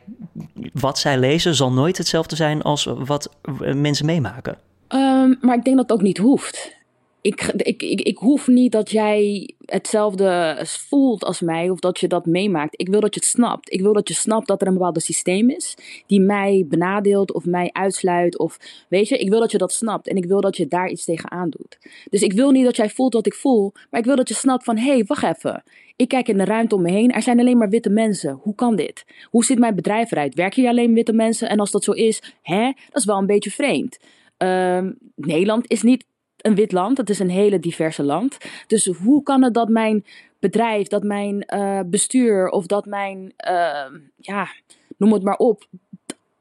wat 0.74 1.00
zij 1.00 1.18
lezen 1.18 1.56
zal 1.56 1.72
nooit 1.72 1.98
hetzelfde 1.98 2.36
zijn 2.36 2.62
als 2.62 2.84
wat 2.84 3.30
mensen 3.60 4.06
meemaken. 4.06 4.58
Um, 4.90 5.38
maar 5.42 5.56
ik 5.58 5.64
denk 5.64 5.78
dat 5.78 5.90
het 5.90 5.92
ook 5.92 6.02
niet 6.02 6.18
hoeft. 6.18 6.77
Ik, 7.22 7.42
ik, 7.42 7.84
ik, 7.84 8.02
ik 8.02 8.18
hoef 8.18 8.48
niet 8.48 8.72
dat 8.72 8.92
jij 8.92 9.50
hetzelfde 9.66 10.58
voelt 10.64 11.24
als 11.24 11.42
mij 11.42 11.70
of 11.70 11.80
dat 11.80 12.00
je 12.00 12.08
dat 12.08 12.26
meemaakt. 12.26 12.74
Ik 12.82 12.90
wil 12.90 13.00
dat 13.00 13.14
je 13.14 13.20
het 13.20 13.30
snapt. 13.30 13.74
Ik 13.74 13.82
wil 13.82 13.94
dat 13.94 14.08
je 14.08 14.14
snapt 14.14 14.48
dat 14.48 14.62
er 14.62 14.68
een 14.68 14.74
bepaald 14.74 15.02
systeem 15.02 15.50
is 15.50 15.78
die 16.08 16.22
mij 16.22 16.66
benadeelt 16.68 17.34
of 17.34 17.46
mij 17.46 17.70
uitsluit. 17.72 18.38
Of 18.38 18.58
weet 18.90 19.08
je, 19.08 19.18
ik 19.18 19.30
wil 19.30 19.40
dat 19.40 19.52
je 19.52 19.58
dat 19.58 19.74
snapt 19.74 20.08
en 20.08 20.16
ik 20.16 20.26
wil 20.26 20.42
dat 20.42 20.58
je 20.58 20.68
daar 20.68 20.90
iets 20.90 21.06
tegenaan 21.06 21.50
doet. 21.50 21.78
Dus 22.10 22.22
ik 22.22 22.34
wil 22.34 22.52
niet 22.52 22.66
dat 22.66 22.76
jij 22.76 22.90
voelt 22.90 23.14
wat 23.14 23.26
ik 23.26 23.34
voel, 23.34 23.74
maar 23.90 24.00
ik 24.00 24.06
wil 24.06 24.16
dat 24.16 24.28
je 24.28 24.36
snapt 24.36 24.64
van 24.64 24.78
hé, 24.78 24.92
hey, 24.92 25.04
wacht 25.06 25.24
even. 25.24 25.64
Ik 25.96 26.08
kijk 26.08 26.28
in 26.28 26.38
de 26.38 26.46
ruimte 26.46 26.76
om 26.76 26.82
me 26.82 26.92
heen. 26.92 27.12
Er 27.12 27.22
zijn 27.22 27.40
alleen 27.40 27.58
maar 27.58 27.70
witte 27.70 27.90
mensen. 27.90 28.40
Hoe 28.42 28.56
kan 28.56 28.76
dit? 28.76 29.06
Hoe 29.30 29.46
ziet 29.46 29.60
mijn 29.60 29.76
bedrijf 29.76 30.12
eruit? 30.12 30.36
Werken 30.36 30.62
hier 30.62 30.70
alleen 30.70 30.94
witte 30.94 31.14
mensen? 31.14 31.50
En 31.50 31.60
als 31.60 31.72
dat 31.72 31.84
zo 31.84 31.92
is, 31.92 32.22
hè, 32.42 32.64
dat 32.64 32.96
is 32.96 33.06
wel 33.06 33.18
een 33.18 33.26
beetje 33.26 33.52
vreemd. 33.52 33.98
Uh, 34.38 34.86
Nederland 35.16 35.68
is 35.68 35.82
niet 35.82 36.06
een 36.48 36.56
wit 36.56 36.72
land. 36.72 36.98
Het 36.98 37.10
is 37.10 37.20
een 37.20 37.30
hele 37.30 37.60
diverse 37.60 38.04
land. 38.04 38.38
Dus 38.68 38.86
hoe 38.86 39.24
kan 39.24 39.44
het 39.44 39.54
dat 39.54 39.70
mijn 39.70 40.06
bedrijf, 40.40 40.88
dat 40.88 41.04
mijn 41.04 41.46
uh, 41.54 41.80
bestuur 41.86 42.50
of 42.50 42.66
dat 42.66 42.86
mijn, 42.86 43.34
uh, 43.50 44.00
ja, 44.16 44.48
noem 44.98 45.14
het 45.14 45.24
maar 45.24 45.38
op, 45.38 45.68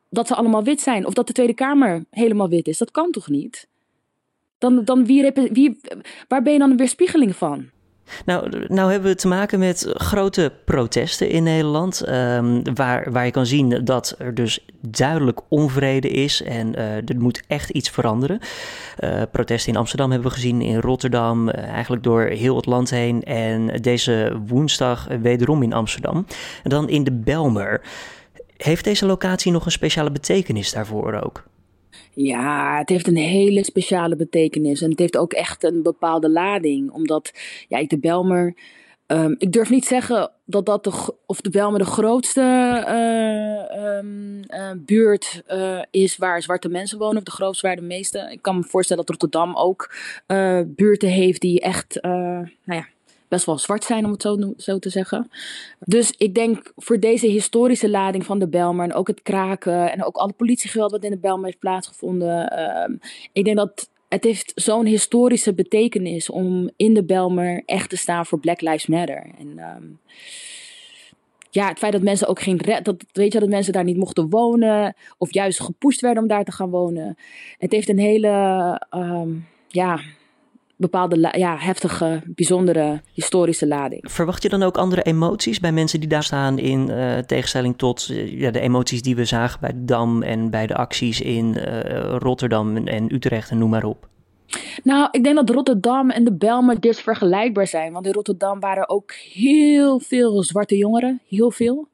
dat 0.08 0.26
ze 0.26 0.34
allemaal 0.34 0.64
wit 0.64 0.80
zijn? 0.80 1.06
Of 1.06 1.14
dat 1.14 1.26
de 1.26 1.32
Tweede 1.32 1.54
Kamer 1.54 2.04
helemaal 2.10 2.48
wit 2.48 2.68
is? 2.68 2.78
Dat 2.78 2.90
kan 2.90 3.10
toch 3.10 3.28
niet? 3.28 3.68
Dan, 4.58 4.84
dan 4.84 5.06
wie, 5.06 5.32
wie, 5.32 5.80
waar 6.28 6.42
ben 6.42 6.52
je 6.52 6.58
dan 6.58 6.70
een 6.70 6.76
weerspiegeling 6.76 7.36
van? 7.36 7.70
Nou, 8.24 8.64
nou 8.68 8.90
hebben 8.90 9.10
we 9.10 9.16
te 9.16 9.28
maken 9.28 9.58
met 9.58 9.90
grote 9.94 10.52
protesten 10.64 11.28
in 11.28 11.42
Nederland. 11.42 12.08
Um, 12.08 12.74
waar, 12.74 13.12
waar 13.12 13.24
je 13.24 13.30
kan 13.30 13.46
zien 13.46 13.84
dat 13.84 14.14
er 14.18 14.34
dus 14.34 14.66
duidelijk 14.80 15.40
onvrede 15.48 16.08
is 16.08 16.42
en 16.42 16.78
uh, 16.78 16.96
er 16.96 17.16
moet 17.18 17.42
echt 17.46 17.70
iets 17.70 17.90
veranderen. 17.90 18.38
Uh, 19.00 19.22
protesten 19.32 19.72
in 19.72 19.78
Amsterdam 19.78 20.10
hebben 20.10 20.28
we 20.28 20.34
gezien, 20.34 20.62
in 20.62 20.80
Rotterdam, 20.80 21.48
uh, 21.48 21.54
eigenlijk 21.54 22.02
door 22.02 22.22
heel 22.22 22.56
het 22.56 22.66
land 22.66 22.90
heen. 22.90 23.24
En 23.24 23.66
deze 23.66 24.40
woensdag 24.46 25.08
wederom 25.20 25.62
in 25.62 25.72
Amsterdam. 25.72 26.26
En 26.62 26.70
dan 26.70 26.88
in 26.88 27.04
de 27.04 27.12
Belmer. 27.12 27.80
Heeft 28.56 28.84
deze 28.84 29.06
locatie 29.06 29.52
nog 29.52 29.64
een 29.64 29.70
speciale 29.70 30.10
betekenis 30.10 30.72
daarvoor 30.72 31.14
ook? 31.14 31.44
Ja, 32.18 32.78
het 32.78 32.88
heeft 32.88 33.06
een 33.06 33.16
hele 33.16 33.64
speciale 33.64 34.16
betekenis. 34.16 34.82
En 34.82 34.90
het 34.90 34.98
heeft 34.98 35.16
ook 35.16 35.32
echt 35.32 35.64
een 35.64 35.82
bepaalde 35.82 36.30
lading. 36.30 36.90
Omdat, 36.90 37.32
ja, 37.68 37.86
de 37.86 37.98
Belmer. 37.98 38.54
Um, 39.06 39.34
ik 39.38 39.52
durf 39.52 39.70
niet 39.70 39.84
zeggen 39.84 40.32
dat 40.44 40.66
dat 40.66 40.84
de, 40.84 41.14
of 41.26 41.40
de 41.40 41.50
Belmer 41.50 41.78
de 41.78 41.84
grootste 41.84 42.40
uh, 42.88 43.96
um, 43.96 44.42
uh, 44.48 44.70
buurt 44.76 45.42
uh, 45.48 45.82
is 45.90 46.16
waar 46.16 46.42
zwarte 46.42 46.68
mensen 46.68 46.98
wonen. 46.98 47.16
Of 47.16 47.22
de 47.22 47.30
grootste 47.30 47.66
waar 47.66 47.76
de 47.76 47.82
meeste. 47.82 48.28
Ik 48.30 48.42
kan 48.42 48.56
me 48.56 48.62
voorstellen 48.62 49.04
dat 49.06 49.20
Rotterdam 49.20 49.56
ook 49.56 49.94
buurten 50.66 51.08
heeft 51.08 51.40
die 51.40 51.60
echt, 51.60 51.98
nou 52.02 52.48
ja, 52.64 52.86
best 53.28 53.46
wel 53.46 53.58
zwart 53.58 53.84
zijn, 53.84 54.04
om 54.04 54.10
het 54.10 54.22
zo, 54.22 54.52
zo, 54.56 54.78
te 54.78 54.90
zeggen. 54.90 55.30
Dus 55.80 56.12
ik 56.16 56.34
denk 56.34 56.72
voor 56.76 57.00
deze 57.00 57.26
historische 57.26 57.90
lading 57.90 58.24
van 58.24 58.38
de 58.38 58.48
Belmer 58.48 58.84
en 58.84 58.94
ook 58.94 59.06
het 59.06 59.22
kraken 59.22 59.92
en 59.92 60.04
ook 60.04 60.16
alle 60.16 60.32
politiegeweld 60.32 60.90
wat 60.90 61.04
in 61.04 61.10
de 61.10 61.18
Belmer 61.18 61.44
heeft 61.44 61.58
plaatsgevonden. 61.58 62.52
Uh, 62.58 62.96
ik 63.32 63.44
denk 63.44 63.56
dat 63.56 63.88
het 64.08 64.24
heeft 64.24 64.52
zo'n 64.54 64.86
historische 64.86 65.54
betekenis 65.54 66.30
om 66.30 66.70
in 66.76 66.94
de 66.94 67.04
Belmer 67.04 67.62
echt 67.66 67.90
te 67.90 67.96
staan 67.96 68.26
voor 68.26 68.40
Black 68.40 68.60
Lives 68.60 68.86
Matter. 68.86 69.30
En 69.38 69.58
um, 69.58 69.98
ja, 71.50 71.68
het 71.68 71.78
feit 71.78 71.92
dat 71.92 72.02
mensen 72.02 72.28
ook 72.28 72.40
geen 72.40 72.60
dat 72.82 73.04
weet 73.12 73.32
je 73.32 73.40
dat 73.40 73.48
mensen 73.48 73.72
daar 73.72 73.84
niet 73.84 73.96
mochten 73.96 74.30
wonen 74.30 74.94
of 75.18 75.32
juist 75.32 75.60
gepusht 75.60 76.00
werden 76.00 76.22
om 76.22 76.28
daar 76.28 76.44
te 76.44 76.52
gaan 76.52 76.70
wonen. 76.70 77.16
Het 77.58 77.72
heeft 77.72 77.88
een 77.88 77.98
hele 77.98 78.80
um, 78.94 79.46
ja, 79.68 80.00
bepaalde 80.76 81.28
ja, 81.38 81.56
heftige, 81.58 82.22
bijzondere 82.26 83.02
historische 83.12 83.66
lading. 83.66 84.10
Verwacht 84.10 84.42
je 84.42 84.48
dan 84.48 84.62
ook 84.62 84.76
andere 84.76 85.02
emoties 85.02 85.60
bij 85.60 85.72
mensen 85.72 86.00
die 86.00 86.08
daar 86.08 86.22
staan 86.22 86.58
in 86.58 86.88
uh, 86.90 87.18
tegenstelling 87.18 87.78
tot 87.78 88.08
uh, 88.10 88.40
ja, 88.40 88.50
de 88.50 88.60
emoties 88.60 89.02
die 89.02 89.16
we 89.16 89.24
zagen 89.24 89.60
bij 89.60 89.72
de 89.72 89.84
Dam 89.84 90.22
en 90.22 90.50
bij 90.50 90.66
de 90.66 90.74
acties 90.74 91.20
in 91.20 91.56
uh, 91.56 92.16
Rotterdam 92.18 92.76
en 92.76 93.14
Utrecht 93.14 93.50
en 93.50 93.58
noem 93.58 93.70
maar 93.70 93.84
op? 93.84 94.08
Nou, 94.82 95.08
ik 95.10 95.24
denk 95.24 95.36
dat 95.36 95.50
Rotterdam 95.50 96.10
en 96.10 96.24
de 96.24 96.36
Belmer 96.36 96.80
dus 96.80 97.00
vergelijkbaar 97.00 97.66
zijn. 97.66 97.92
Want 97.92 98.06
in 98.06 98.12
Rotterdam 98.12 98.60
waren 98.60 98.88
ook 98.88 99.12
heel 99.12 100.00
veel 100.00 100.42
zwarte 100.42 100.76
jongeren. 100.76 101.20
Heel 101.28 101.50
veel. 101.50 101.88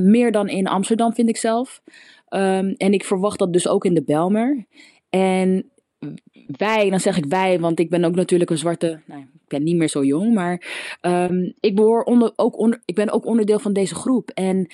meer 0.00 0.32
dan 0.32 0.48
in 0.48 0.66
Amsterdam, 0.66 1.14
vind 1.14 1.28
ik 1.28 1.36
zelf. 1.36 1.82
Um, 2.30 2.74
en 2.76 2.92
ik 2.92 3.04
verwacht 3.04 3.38
dat 3.38 3.52
dus 3.52 3.68
ook 3.68 3.84
in 3.84 3.94
de 3.94 4.02
Belmer. 4.02 4.66
En 5.10 5.70
wij, 6.46 6.90
dan 6.90 7.00
zeg 7.00 7.16
ik 7.16 7.24
wij, 7.24 7.60
want 7.60 7.78
ik 7.78 7.90
ben 7.90 8.04
ook 8.04 8.14
natuurlijk 8.14 8.50
een 8.50 8.58
zwarte, 8.58 9.00
nou, 9.04 9.20
ik 9.20 9.48
ben 9.48 9.62
niet 9.62 9.76
meer 9.76 9.88
zo 9.88 10.04
jong, 10.04 10.34
maar 10.34 10.62
um, 11.00 11.54
ik 11.60 11.74
behoor 11.74 12.02
onder, 12.02 12.32
ook 12.36 12.58
onder, 12.58 12.80
ik 12.84 12.94
ben 12.94 13.10
ook 13.10 13.26
onderdeel 13.26 13.58
van 13.58 13.72
deze 13.72 13.94
groep. 13.94 14.30
En 14.30 14.66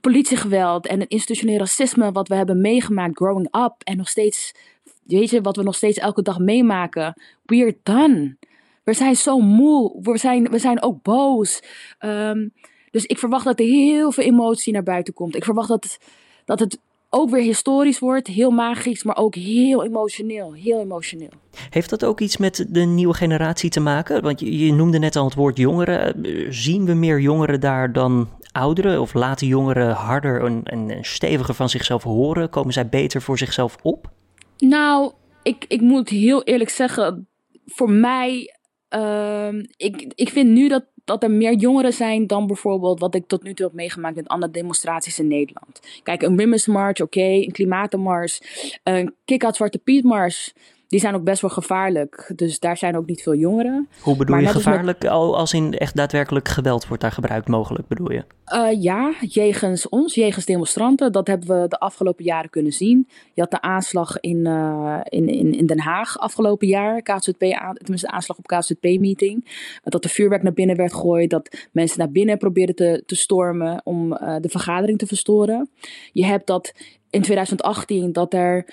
politiegeweld 0.00 0.86
en 0.86 1.00
het 1.00 1.10
institutioneel 1.10 1.58
racisme 1.58 2.12
wat 2.12 2.28
we 2.28 2.34
hebben 2.34 2.60
meegemaakt 2.60 3.16
growing 3.16 3.46
up 3.64 3.74
en 3.78 3.96
nog 3.96 4.08
steeds, 4.08 4.54
weet 5.02 5.30
je, 5.30 5.40
wat 5.40 5.56
we 5.56 5.62
nog 5.62 5.74
steeds 5.74 5.98
elke 5.98 6.22
dag 6.22 6.38
meemaken, 6.38 7.20
we're 7.42 7.76
done. 7.82 8.36
We 8.82 8.92
zijn 8.92 9.16
zo 9.16 9.38
moe, 9.38 9.98
we 10.02 10.18
zijn, 10.18 10.50
we 10.50 10.58
zijn 10.58 10.82
ook 10.82 11.02
boos. 11.02 11.62
Um, 12.00 12.52
dus 12.90 13.04
ik 13.04 13.18
verwacht 13.18 13.44
dat 13.44 13.60
er 13.60 13.66
heel 13.66 14.12
veel 14.12 14.24
emotie 14.24 14.72
naar 14.72 14.82
buiten 14.82 15.14
komt. 15.14 15.36
Ik 15.36 15.44
verwacht 15.44 15.68
dat, 15.68 15.98
dat 16.44 16.60
het 16.60 16.78
ook 17.14 17.30
weer 17.30 17.42
historisch 17.42 17.98
wordt, 17.98 18.26
heel 18.26 18.50
magisch, 18.50 19.02
maar 19.02 19.16
ook 19.16 19.34
heel 19.34 19.84
emotioneel. 19.84 20.52
Heel 20.52 20.80
emotioneel. 20.80 21.28
Heeft 21.70 21.90
dat 21.90 22.04
ook 22.04 22.20
iets 22.20 22.36
met 22.36 22.66
de 22.68 22.80
nieuwe 22.80 23.14
generatie 23.14 23.70
te 23.70 23.80
maken? 23.80 24.22
Want 24.22 24.40
je, 24.40 24.66
je 24.66 24.72
noemde 24.72 24.98
net 24.98 25.16
al 25.16 25.24
het 25.24 25.34
woord 25.34 25.56
jongeren. 25.56 26.26
Zien 26.54 26.84
we 26.84 26.94
meer 26.94 27.20
jongeren 27.20 27.60
daar 27.60 27.92
dan 27.92 28.28
ouderen? 28.52 29.00
Of 29.00 29.14
laten 29.14 29.46
jongeren 29.46 29.90
harder 29.90 30.44
en, 30.44 30.62
en 30.62 31.04
steviger 31.04 31.54
van 31.54 31.68
zichzelf 31.68 32.02
horen? 32.02 32.50
Komen 32.50 32.72
zij 32.72 32.88
beter 32.88 33.22
voor 33.22 33.38
zichzelf 33.38 33.76
op? 33.82 34.10
Nou, 34.58 35.12
ik, 35.42 35.64
ik 35.68 35.80
moet 35.80 36.08
heel 36.08 36.42
eerlijk 36.42 36.70
zeggen, 36.70 37.28
voor 37.64 37.90
mij, 37.90 38.56
uh, 38.96 39.48
ik, 39.76 40.12
ik 40.14 40.28
vind 40.28 40.50
nu 40.50 40.68
dat 40.68 40.84
dat 41.04 41.22
er 41.22 41.30
meer 41.30 41.54
jongeren 41.54 41.92
zijn 41.92 42.26
dan 42.26 42.46
bijvoorbeeld 42.46 43.00
wat 43.00 43.14
ik 43.14 43.26
tot 43.26 43.42
nu 43.42 43.54
toe 43.54 43.66
heb 43.66 43.74
meegemaakt 43.74 44.16
met 44.16 44.28
andere 44.28 44.52
demonstraties 44.52 45.18
in 45.18 45.28
Nederland. 45.28 45.80
Kijk, 46.02 46.22
een 46.22 46.36
Women's 46.36 46.66
March, 46.66 47.00
oké, 47.00 47.20
een 47.20 47.52
Klimatenmars, 47.52 48.40
een 48.82 49.14
Kick-Out 49.24 49.56
Zwarte 49.56 49.78
Piet 49.78 50.04
Mars 50.04 50.52
die 50.94 51.02
zijn 51.02 51.14
ook 51.14 51.24
best 51.24 51.40
wel 51.40 51.50
gevaarlijk. 51.50 52.32
Dus 52.36 52.58
daar 52.58 52.76
zijn 52.76 52.96
ook 52.96 53.06
niet 53.06 53.22
veel 53.22 53.34
jongeren. 53.34 53.88
Hoe 54.00 54.16
bedoel 54.16 54.36
je 54.36 54.46
gevaarlijk? 54.46 55.02
Met... 55.02 55.10
Als 55.10 55.52
in 55.52 55.78
echt 55.78 55.96
daadwerkelijk 55.96 56.48
geweld 56.48 56.86
wordt 56.86 57.02
daar 57.02 57.12
gebruikt 57.12 57.48
mogelijk, 57.48 57.88
bedoel 57.88 58.12
je? 58.12 58.24
Uh, 58.54 58.82
ja, 58.82 59.12
jegens 59.20 59.88
ons, 59.88 60.14
jegens 60.14 60.44
demonstranten. 60.44 61.12
Dat 61.12 61.26
hebben 61.26 61.60
we 61.60 61.68
de 61.68 61.78
afgelopen 61.78 62.24
jaren 62.24 62.50
kunnen 62.50 62.72
zien. 62.72 63.08
Je 63.32 63.40
had 63.40 63.50
de 63.50 63.60
aanslag 63.60 64.20
in, 64.20 64.36
uh, 64.46 65.00
in, 65.04 65.28
in, 65.28 65.54
in 65.54 65.66
Den 65.66 65.80
Haag 65.80 66.18
afgelopen 66.18 66.68
jaar. 66.68 67.02
KZP, 67.02 67.38
tenminste 67.38 68.06
de 68.06 68.12
aanslag 68.12 68.38
op 68.38 68.46
KZP-meeting. 68.46 69.68
Dat 69.82 70.04
er 70.04 70.10
vuurwerk 70.10 70.42
naar 70.42 70.52
binnen 70.52 70.76
werd 70.76 70.92
gegooid. 70.92 71.30
Dat 71.30 71.68
mensen 71.72 71.98
naar 71.98 72.10
binnen 72.10 72.38
probeerden 72.38 72.74
te, 72.74 73.02
te 73.06 73.16
stormen 73.16 73.80
om 73.84 74.12
uh, 74.12 74.36
de 74.40 74.48
vergadering 74.48 74.98
te 74.98 75.06
verstoren. 75.06 75.70
Je 76.12 76.24
hebt 76.24 76.46
dat 76.46 76.72
in 77.10 77.22
2018 77.22 78.12
dat 78.12 78.34
er 78.34 78.66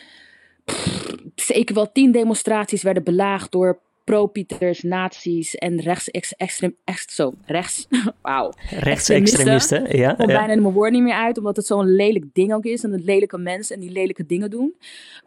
zeker 1.36 1.76
wel 1.76 1.92
tien 1.92 2.12
demonstraties 2.12 2.84
werden 2.84 3.04
belaagd 3.04 3.52
door 3.52 3.80
pro-Pieters, 4.04 4.82
nazi's 4.82 5.56
en 5.56 5.82
rechtsextrem, 5.82 6.76
echt 6.84 7.12
zo, 7.12 7.34
rechts, 7.46 7.88
wauw. 8.22 8.54
Rechtsextremisten, 8.70 9.98
ja. 9.98 10.12
Ik 10.12 10.18
kom 10.18 10.30
ja. 10.30 10.38
bijna 10.38 10.62
mijn 10.62 10.74
woord 10.74 10.92
niet 10.92 11.02
meer 11.02 11.14
uit, 11.14 11.38
omdat 11.38 11.56
het 11.56 11.66
zo'n 11.66 11.96
lelijk 11.96 12.26
ding 12.34 12.54
ook 12.54 12.64
is 12.64 12.84
en 12.84 12.92
het 12.92 13.04
lelijke 13.04 13.38
mensen 13.38 13.76
en 13.76 13.82
die 13.82 13.92
lelijke 13.92 14.26
dingen 14.26 14.50
doen. 14.50 14.76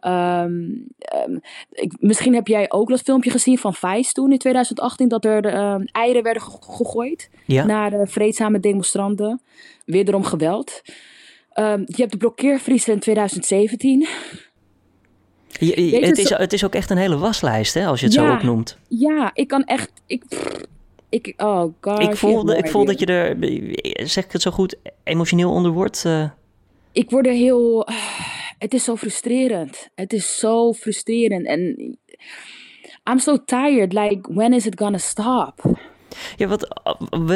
Um, 0.01 0.87
um, 1.27 1.39
ik, 1.71 1.93
misschien 1.99 2.33
heb 2.33 2.47
jij 2.47 2.71
ook 2.71 2.89
dat 2.89 3.01
filmpje 3.01 3.31
gezien 3.31 3.57
van 3.57 3.73
Vice 3.73 4.11
toen 4.11 4.31
in 4.31 4.37
2018, 4.37 5.07
dat 5.07 5.25
er 5.25 5.57
um, 5.57 5.85
eieren 5.91 6.23
werden 6.23 6.41
gegooid 6.41 7.29
ja. 7.45 7.65
naar 7.65 7.89
de 7.89 8.07
vreedzame 8.07 8.59
demonstranten. 8.59 9.41
Wederom 9.85 10.23
geweld. 10.23 10.81
je 11.85 11.95
hebt 11.95 12.11
de 12.11 12.17
blokkeervriezen 12.17 12.93
in 12.93 12.99
2017. 12.99 14.07
Je, 15.59 15.99
het, 16.01 16.17
is, 16.17 16.29
het 16.29 16.53
is 16.53 16.65
ook 16.65 16.75
echt 16.75 16.89
een 16.89 16.97
hele 16.97 17.17
waslijst, 17.17 17.73
hè, 17.73 17.85
als 17.85 17.99
je 17.99 18.05
het 18.05 18.15
ja, 18.15 18.27
zo 18.27 18.33
opnoemt. 18.33 18.77
Ja, 18.87 19.31
ik 19.33 19.47
kan 19.47 19.63
echt. 19.63 19.91
Ik, 20.05 20.23
ik, 21.09 21.33
oh 21.37 21.73
god. 21.81 21.99
Ik 21.99 22.15
voel, 22.15 22.55
ik 22.55 22.67
voel 22.67 22.85
dat 22.85 22.99
je 22.99 23.05
er, 23.05 23.37
zeg 24.07 24.25
ik 24.25 24.31
het 24.31 24.41
zo 24.41 24.51
goed, 24.51 24.75
emotioneel 25.03 25.51
onder 25.51 25.71
wordt. 25.71 26.03
Uh. 26.07 26.29
Ik 26.91 27.09
word 27.09 27.25
er 27.25 27.33
heel. 27.33 27.87
Het 28.57 28.73
is 28.73 28.83
zo 28.83 28.95
frustrerend. 28.95 29.89
Het 29.95 30.13
is 30.13 30.37
zo 30.37 30.73
frustrerend. 30.73 31.45
En. 31.45 31.97
I'm 33.09 33.19
so 33.19 33.37
tired. 33.45 33.93
Like, 33.93 34.33
when 34.33 34.53
is 34.53 34.65
it 34.65 34.79
gonna 34.79 34.97
stop? 34.97 35.77
Ja, 36.35 36.47
wat, 36.47 36.81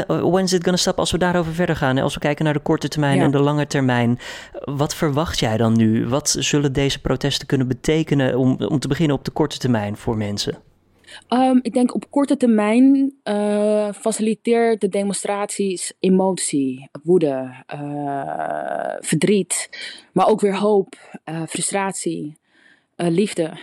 when 0.06 0.44
is 0.44 0.54
it 0.54 0.64
gonna 0.64 0.78
stop 0.78 1.00
als 1.00 1.12
we 1.12 1.18
daarover 1.18 1.54
verder 1.54 1.76
gaan? 1.76 1.98
Als 1.98 2.14
we 2.14 2.20
kijken 2.20 2.46
naar 2.46 2.54
de 2.54 2.60
korte 2.60 2.88
termijn 2.88 3.20
en 3.20 3.32
de 3.32 3.40
lange 3.40 3.68
termijn. 3.68 4.20
Wat 4.64 4.96
verwacht 4.96 5.40
jij 5.40 5.58
dan 5.58 5.78
nu? 5.78 6.08
Wat 6.08 6.36
zullen 6.40 6.74
deze 6.74 7.02
protesten 7.02 7.48
kunnen 7.48 7.68
betekenen 7.68 8.38
om, 8.38 8.58
om 8.62 8.80
te 8.80 8.88
beginnen 8.88 9.16
op 9.16 9.26
de 9.26 9.32
korte 9.32 9.58
termijn 9.58 9.98
voor 9.98 10.18
mensen? 10.18 10.58
Um, 11.30 11.60
ik 11.62 11.74
denk 11.74 11.96
op 11.96 12.06
korte 12.10 12.38
termijn 12.38 13.14
uh, 13.24 13.92
faciliteert 13.94 14.82
de 14.82 14.90
demonstraties 14.90 15.94
emotie, 16.00 16.90
woede, 17.04 17.64
uh, 17.74 18.96
verdriet, 19.00 19.70
maar 20.14 20.28
ook 20.28 20.42
weer 20.42 20.56
hoop, 20.56 20.96
uh, 21.26 21.42
frustratie, 21.48 22.38
liefde. 22.96 23.58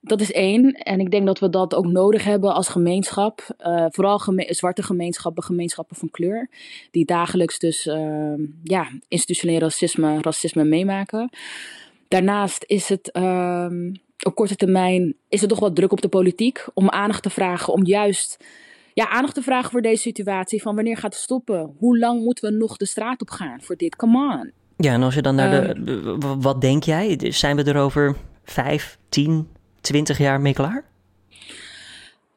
Dat 0.00 0.20
is 0.20 0.32
één. 0.32 0.72
En 0.72 1.00
ik 1.00 1.10
denk 1.10 1.26
dat 1.26 1.38
we 1.38 1.50
dat 1.50 1.74
ook 1.74 1.86
nodig 1.86 2.24
hebben 2.24 2.54
als 2.54 2.68
gemeenschap. 2.68 3.46
vooral 3.88 4.18
geme 4.18 4.46
zwarte 4.48 4.82
gemeenschappen, 4.82 5.42
gemeenschappen 5.42 5.96
van 5.96 6.10
kleur. 6.10 6.48
Die 6.90 7.04
dagelijks 7.04 7.58
dus 7.58 7.86
ehm, 7.86 8.40
ja, 8.62 8.88
institutioneel 9.08 9.58
racisme, 9.58 10.18
racisme 10.20 10.64
meemaken. 10.64 11.30
Daarnaast 12.08 12.64
is 12.66 12.88
het 12.88 13.10
ehm, 13.10 13.92
op 14.26 14.34
korte 14.34 14.56
termijn 14.56 15.14
is 15.28 15.42
er 15.42 15.48
toch 15.48 15.60
wat 15.60 15.74
druk 15.74 15.92
op 15.92 16.00
de 16.00 16.08
politiek 16.08 16.66
om 16.74 16.88
aandacht 16.88 17.22
te 17.22 17.30
vragen, 17.30 17.72
om 17.72 17.84
juist 17.84 18.44
ja, 18.94 19.08
aandacht 19.08 19.34
te 19.34 19.42
vragen 19.42 19.70
voor 19.70 19.82
deze 19.82 20.02
situatie. 20.02 20.62
Van 20.62 20.74
wanneer 20.74 20.96
gaat 20.96 21.14
het 21.14 21.22
stoppen? 21.22 21.74
Hoe 21.78 21.98
lang 21.98 22.24
moeten 22.24 22.50
we 22.50 22.56
nog 22.56 22.76
de 22.76 22.86
straat 22.86 23.20
op 23.20 23.30
gaan 23.30 23.62
voor 23.62 23.76
dit? 23.76 23.96
Come 23.96 24.18
on. 24.18 24.52
Ja, 24.76 24.92
en 24.92 25.02
als 25.02 25.14
je 25.14 25.22
dan 25.22 25.34
naar 25.34 25.50
de. 25.50 25.92
Ehm. 25.92 26.40
Wat 26.40 26.60
denk 26.60 26.82
jij? 26.82 27.32
Zijn 27.32 27.56
we 27.56 27.62
er 27.62 27.76
over 27.76 28.16
vijf, 28.44 28.98
tien, 29.08 29.48
twintig 29.80 30.18
jaar 30.18 30.40
mee 30.40 30.54
klaar? 30.54 30.84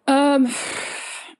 Um, 0.05 0.47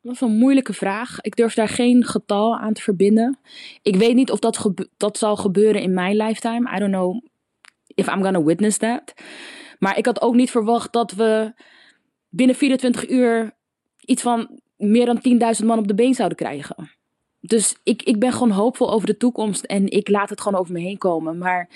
dat 0.02 0.14
is 0.14 0.22
een 0.22 0.38
moeilijke 0.38 0.74
vraag. 0.74 1.22
Ik 1.22 1.36
durf 1.36 1.54
daar 1.54 1.70
geen 1.70 2.06
getal 2.06 2.58
aan 2.58 2.74
te 2.74 2.82
verbinden. 2.82 3.38
Ik 3.82 3.96
weet 3.96 4.16
niet 4.16 4.32
of 4.32 4.40
dat, 4.40 4.72
dat 4.98 5.18
zal 5.18 5.36
gebeuren 5.36 5.82
in 5.82 5.94
mijn 5.94 6.16
lifetime. 6.16 6.76
I 6.76 6.80
don't 6.80 6.92
know 6.92 7.24
if 7.88 8.08
I'm 8.08 8.24
gonna 8.24 8.44
witness 8.44 8.78
that. 8.78 9.14
Maar 9.80 9.98
ik 9.98 10.06
had 10.06 10.22
ook 10.22 10.36
niet 10.36 10.52
verwacht 10.52 10.94
dat 10.94 11.12
we 11.12 11.54
binnen 12.30 12.56
24 12.56 13.10
uur 13.10 13.52
iets 14.06 14.22
van 14.22 14.60
meer 14.78 15.06
dan 15.06 15.56
10.000 15.62 15.66
man 15.66 15.78
op 15.78 15.88
de 15.88 15.96
been 15.96 16.14
zouden 16.14 16.38
krijgen. 16.38 16.92
Dus 17.40 17.76
ik, 17.84 18.04
ik 18.04 18.20
ben 18.20 18.32
gewoon 18.32 18.52
hoopvol 18.52 18.92
over 18.92 19.08
de 19.08 19.18
toekomst 19.18 19.64
en 19.64 19.88
ik 19.92 20.10
laat 20.10 20.30
het 20.30 20.42
gewoon 20.42 20.60
over 20.60 20.74
me 20.74 20.80
heen 20.80 20.98
komen. 20.98 21.38
Maar 21.38 21.70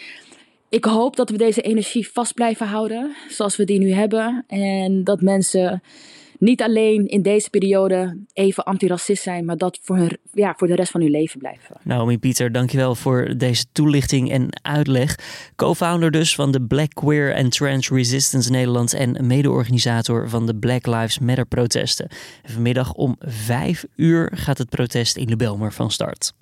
ik 0.76 0.86
hoop 0.86 1.16
dat 1.16 1.30
we 1.30 1.38
deze 1.38 1.62
energie 1.62 2.10
vast 2.10 2.34
blijven 2.34 2.68
houden, 2.68 3.16
zoals 3.30 3.56
we 3.56 3.64
die 3.64 3.80
nu 3.80 3.92
hebben. 3.92 4.44
En 4.48 5.04
dat 5.04 5.22
mensen 5.22 5.82
niet 6.40 6.62
alleen 6.62 7.08
in 7.08 7.22
deze 7.22 7.50
periode 7.50 8.18
even 8.34 8.64
antiracist 8.64 9.24
zijn, 9.24 9.46
maar 9.46 9.58
dat 9.58 9.80
voor, 9.82 10.18
ja, 10.34 10.54
voor 10.58 10.68
de 10.68 10.76
rest 10.76 10.92
van 10.92 11.02
hun 11.02 11.10
leven 11.10 11.40
blijven. 11.40 11.78
Naomi 11.84 12.18
Pieter, 12.18 12.52
dankjewel 12.52 12.96
voor 12.96 13.34
deze 13.38 13.66
toelichting 13.72 14.32
en 14.32 14.50
uitleg. 14.62 15.20
Co-founder 15.56 16.12
dus 16.12 16.36
van 16.36 16.52
de 16.52 16.62
Black 16.62 16.94
Queer 16.94 17.36
and 17.36 17.52
Trans 17.52 17.90
Resistance 17.90 18.52
Nederland 18.52 18.94
en 18.94 19.28
mede-organisator 19.28 20.30
van 20.30 20.46
de 20.46 20.56
Black 20.56 20.86
Lives 20.86 21.20
Matter 21.20 21.46
protesten. 21.46 22.10
vanmiddag 22.44 22.94
om 22.94 23.16
vijf 23.20 23.86
uur 23.96 24.32
gaat 24.36 24.58
het 24.58 24.70
protest 24.70 25.18
in 25.18 25.28
de 25.28 25.36
Belmer 25.36 25.74
van 25.74 25.92
start. 25.92 26.34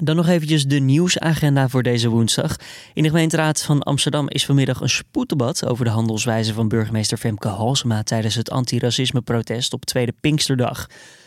Dan 0.00 0.16
nog 0.16 0.28
eventjes 0.28 0.64
de 0.64 0.78
nieuwsagenda 0.78 1.68
voor 1.68 1.82
deze 1.82 2.08
woensdag. 2.08 2.56
In 2.94 3.02
de 3.02 3.08
gemeenteraad 3.08 3.62
van 3.62 3.82
Amsterdam 3.82 4.28
is 4.28 4.44
vanmiddag 4.44 4.80
een 4.80 4.88
spoeddebat 4.88 5.66
over 5.66 5.84
de 5.84 5.90
handelswijze 5.90 6.54
van 6.54 6.68
burgemeester 6.68 7.18
Femke 7.18 7.48
Halsema 7.48 8.02
tijdens 8.02 8.34
het 8.34 8.50
antiracisme-protest 8.50 9.72
op 9.72 9.84
Tweede 9.84 10.14
Pinksterdag. 10.20 10.86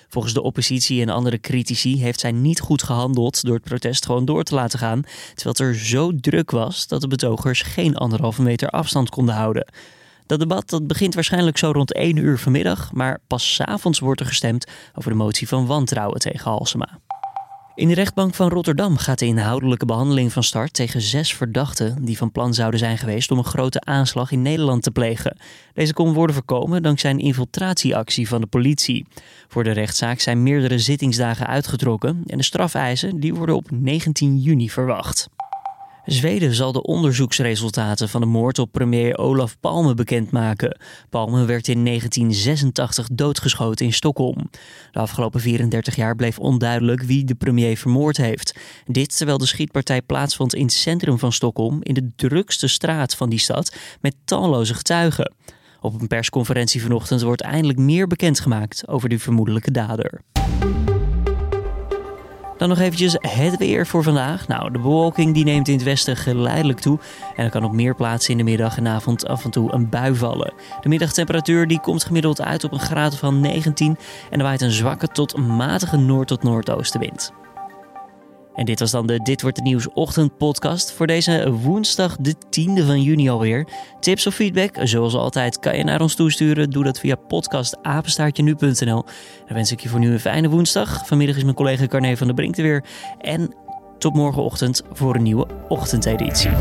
Volgens 0.09 0.33
de 0.33 0.41
oppositie 0.41 1.01
en 1.01 1.09
andere 1.09 1.39
critici 1.39 2.01
heeft 2.01 2.19
zij 2.19 2.31
niet 2.31 2.59
goed 2.59 2.83
gehandeld 2.83 3.43
door 3.43 3.55
het 3.55 3.63
protest 3.63 4.05
gewoon 4.05 4.25
door 4.25 4.43
te 4.43 4.55
laten 4.55 4.79
gaan, 4.79 5.01
terwijl 5.35 5.55
het 5.55 5.59
er 5.59 5.75
zo 5.75 6.11
druk 6.15 6.51
was 6.51 6.87
dat 6.87 7.01
de 7.01 7.07
betogers 7.07 7.61
geen 7.61 7.95
anderhalve 7.95 8.41
meter 8.41 8.69
afstand 8.69 9.09
konden 9.09 9.35
houden. 9.35 9.67
Dat 10.25 10.39
debat 10.39 10.69
dat 10.69 10.87
begint 10.87 11.13
waarschijnlijk 11.13 11.57
zo 11.57 11.71
rond 11.71 11.93
1 11.93 12.15
uur 12.15 12.37
vanmiddag, 12.37 12.91
maar 12.93 13.19
pas 13.27 13.53
s 13.53 13.59
avonds 13.61 13.99
wordt 13.99 14.19
er 14.19 14.25
gestemd 14.25 14.67
over 14.95 15.11
de 15.11 15.17
motie 15.17 15.47
van 15.47 15.65
wantrouwen 15.65 16.19
tegen 16.19 16.51
Halsema. 16.51 16.99
In 17.77 17.87
de 17.87 17.93
rechtbank 17.93 18.33
van 18.33 18.49
Rotterdam 18.49 18.97
gaat 18.97 19.19
de 19.19 19.25
inhoudelijke 19.25 19.85
behandeling 19.85 20.33
van 20.33 20.43
start 20.43 20.73
tegen 20.73 21.01
zes 21.01 21.33
verdachten 21.33 22.05
die 22.05 22.17
van 22.17 22.31
plan 22.31 22.53
zouden 22.53 22.79
zijn 22.79 22.97
geweest 22.97 23.31
om 23.31 23.37
een 23.37 23.43
grote 23.43 23.81
aanslag 23.81 24.31
in 24.31 24.41
Nederland 24.41 24.83
te 24.83 24.91
plegen. 24.91 25.37
Deze 25.73 25.93
kon 25.93 26.13
worden 26.13 26.35
voorkomen 26.35 26.83
dankzij 26.83 27.11
een 27.11 27.19
infiltratieactie 27.19 28.27
van 28.27 28.41
de 28.41 28.47
politie. 28.47 29.05
Voor 29.47 29.63
de 29.63 29.71
rechtszaak 29.71 30.19
zijn 30.19 30.43
meerdere 30.43 30.79
zittingsdagen 30.79 31.47
uitgetrokken 31.47 32.23
en 32.25 32.37
de 32.37 32.43
strafeisen 32.43 33.19
die 33.19 33.33
worden 33.33 33.55
op 33.55 33.71
19 33.71 34.37
juni 34.39 34.69
verwacht. 34.69 35.29
Zweden 36.07 36.53
zal 36.53 36.71
de 36.71 36.81
onderzoeksresultaten 36.81 38.09
van 38.09 38.21
de 38.21 38.27
moord 38.27 38.59
op 38.59 38.71
premier 38.71 39.17
Olaf 39.17 39.59
Palme 39.59 39.93
bekendmaken. 39.93 40.79
Palme 41.09 41.45
werd 41.45 41.67
in 41.67 41.85
1986 41.85 43.07
doodgeschoten 43.11 43.85
in 43.85 43.93
Stockholm. 43.93 44.49
De 44.91 44.99
afgelopen 44.99 45.39
34 45.39 45.95
jaar 45.95 46.15
bleef 46.15 46.39
onduidelijk 46.39 47.01
wie 47.01 47.23
de 47.23 47.35
premier 47.35 47.77
vermoord 47.77 48.17
heeft. 48.17 48.55
Dit 48.85 49.17
terwijl 49.17 49.37
de 49.37 49.45
schietpartij 49.45 50.01
plaatsvond 50.01 50.55
in 50.55 50.65
het 50.65 50.73
centrum 50.73 51.19
van 51.19 51.31
Stockholm, 51.31 51.79
in 51.83 51.93
de 51.93 52.11
drukste 52.15 52.67
straat 52.67 53.15
van 53.15 53.29
die 53.29 53.39
stad, 53.39 53.75
met 54.01 54.15
talloze 54.25 54.73
getuigen. 54.73 55.33
Op 55.81 56.01
een 56.01 56.07
persconferentie 56.07 56.81
vanochtend 56.81 57.21
wordt 57.21 57.41
eindelijk 57.41 57.79
meer 57.79 58.07
bekendgemaakt 58.07 58.87
over 58.87 59.09
de 59.09 59.19
vermoedelijke 59.19 59.71
dader. 59.71 60.21
Dan 62.57 62.69
nog 62.69 62.79
eventjes 62.79 63.15
het 63.19 63.57
weer 63.57 63.87
voor 63.87 64.03
vandaag. 64.03 64.47
Nou, 64.47 64.71
de 64.71 64.79
bewolking 64.79 65.33
die 65.33 65.43
neemt 65.43 65.67
in 65.67 65.73
het 65.73 65.83
westen 65.83 66.15
geleidelijk 66.15 66.79
toe. 66.79 66.99
En 67.35 67.43
er 67.43 67.51
kan 67.51 67.63
op 67.63 67.71
meer 67.71 67.95
plaatsen 67.95 68.31
in 68.31 68.37
de 68.37 68.43
middag 68.43 68.77
en 68.77 68.87
avond 68.87 69.27
af 69.27 69.43
en 69.43 69.51
toe 69.51 69.73
een 69.73 69.89
bui 69.89 70.15
vallen. 70.15 70.53
De 70.81 70.89
middagtemperatuur 70.89 71.67
die 71.67 71.79
komt 71.79 72.03
gemiddeld 72.03 72.41
uit 72.41 72.63
op 72.63 72.71
een 72.71 72.79
graad 72.79 73.17
van 73.17 73.39
19. 73.39 73.97
En 74.29 74.39
er 74.39 74.45
waait 74.45 74.61
een 74.61 74.71
zwakke 74.71 75.07
tot 75.07 75.37
matige 75.37 75.97
noord- 75.97 76.27
tot 76.27 76.43
noordoostenwind. 76.43 77.33
En 78.57 78.65
dit 78.65 78.79
was 78.79 78.91
dan 78.91 79.07
de 79.07 79.19
Dit 79.19 79.41
wordt 79.41 79.57
het 79.57 79.65
nieuws 79.65 79.89
ochtendpodcast 79.93 80.91
voor 80.91 81.07
deze 81.07 81.51
woensdag 81.51 82.15
de 82.19 82.35
10e 82.35 82.85
van 82.85 83.01
juni 83.01 83.29
alweer. 83.29 83.67
Tips 83.99 84.27
of 84.27 84.33
feedback, 84.33 84.75
zoals 84.83 85.13
altijd, 85.13 85.59
kan 85.59 85.77
je 85.77 85.83
naar 85.83 86.01
ons 86.01 86.15
toesturen. 86.15 86.69
Doe 86.69 86.83
dat 86.83 86.99
via 86.99 87.15
podcastapenstaartje.nu.nl. 87.15 89.03
Dan 89.45 89.55
wens 89.55 89.71
ik 89.71 89.79
je 89.79 89.89
voor 89.89 89.99
nu 89.99 90.11
een 90.11 90.19
fijne 90.19 90.49
woensdag. 90.49 91.07
Vanmiddag 91.07 91.35
is 91.35 91.43
mijn 91.43 91.55
collega 91.55 91.87
Carne 91.87 92.17
van 92.17 92.27
der 92.27 92.35
Brink 92.35 92.57
er 92.57 92.63
weer. 92.63 92.83
En 93.21 93.53
tot 93.97 94.13
morgenochtend 94.13 94.81
voor 94.91 95.15
een 95.15 95.23
nieuwe 95.23 95.47
ochtendeditie. 95.67 96.51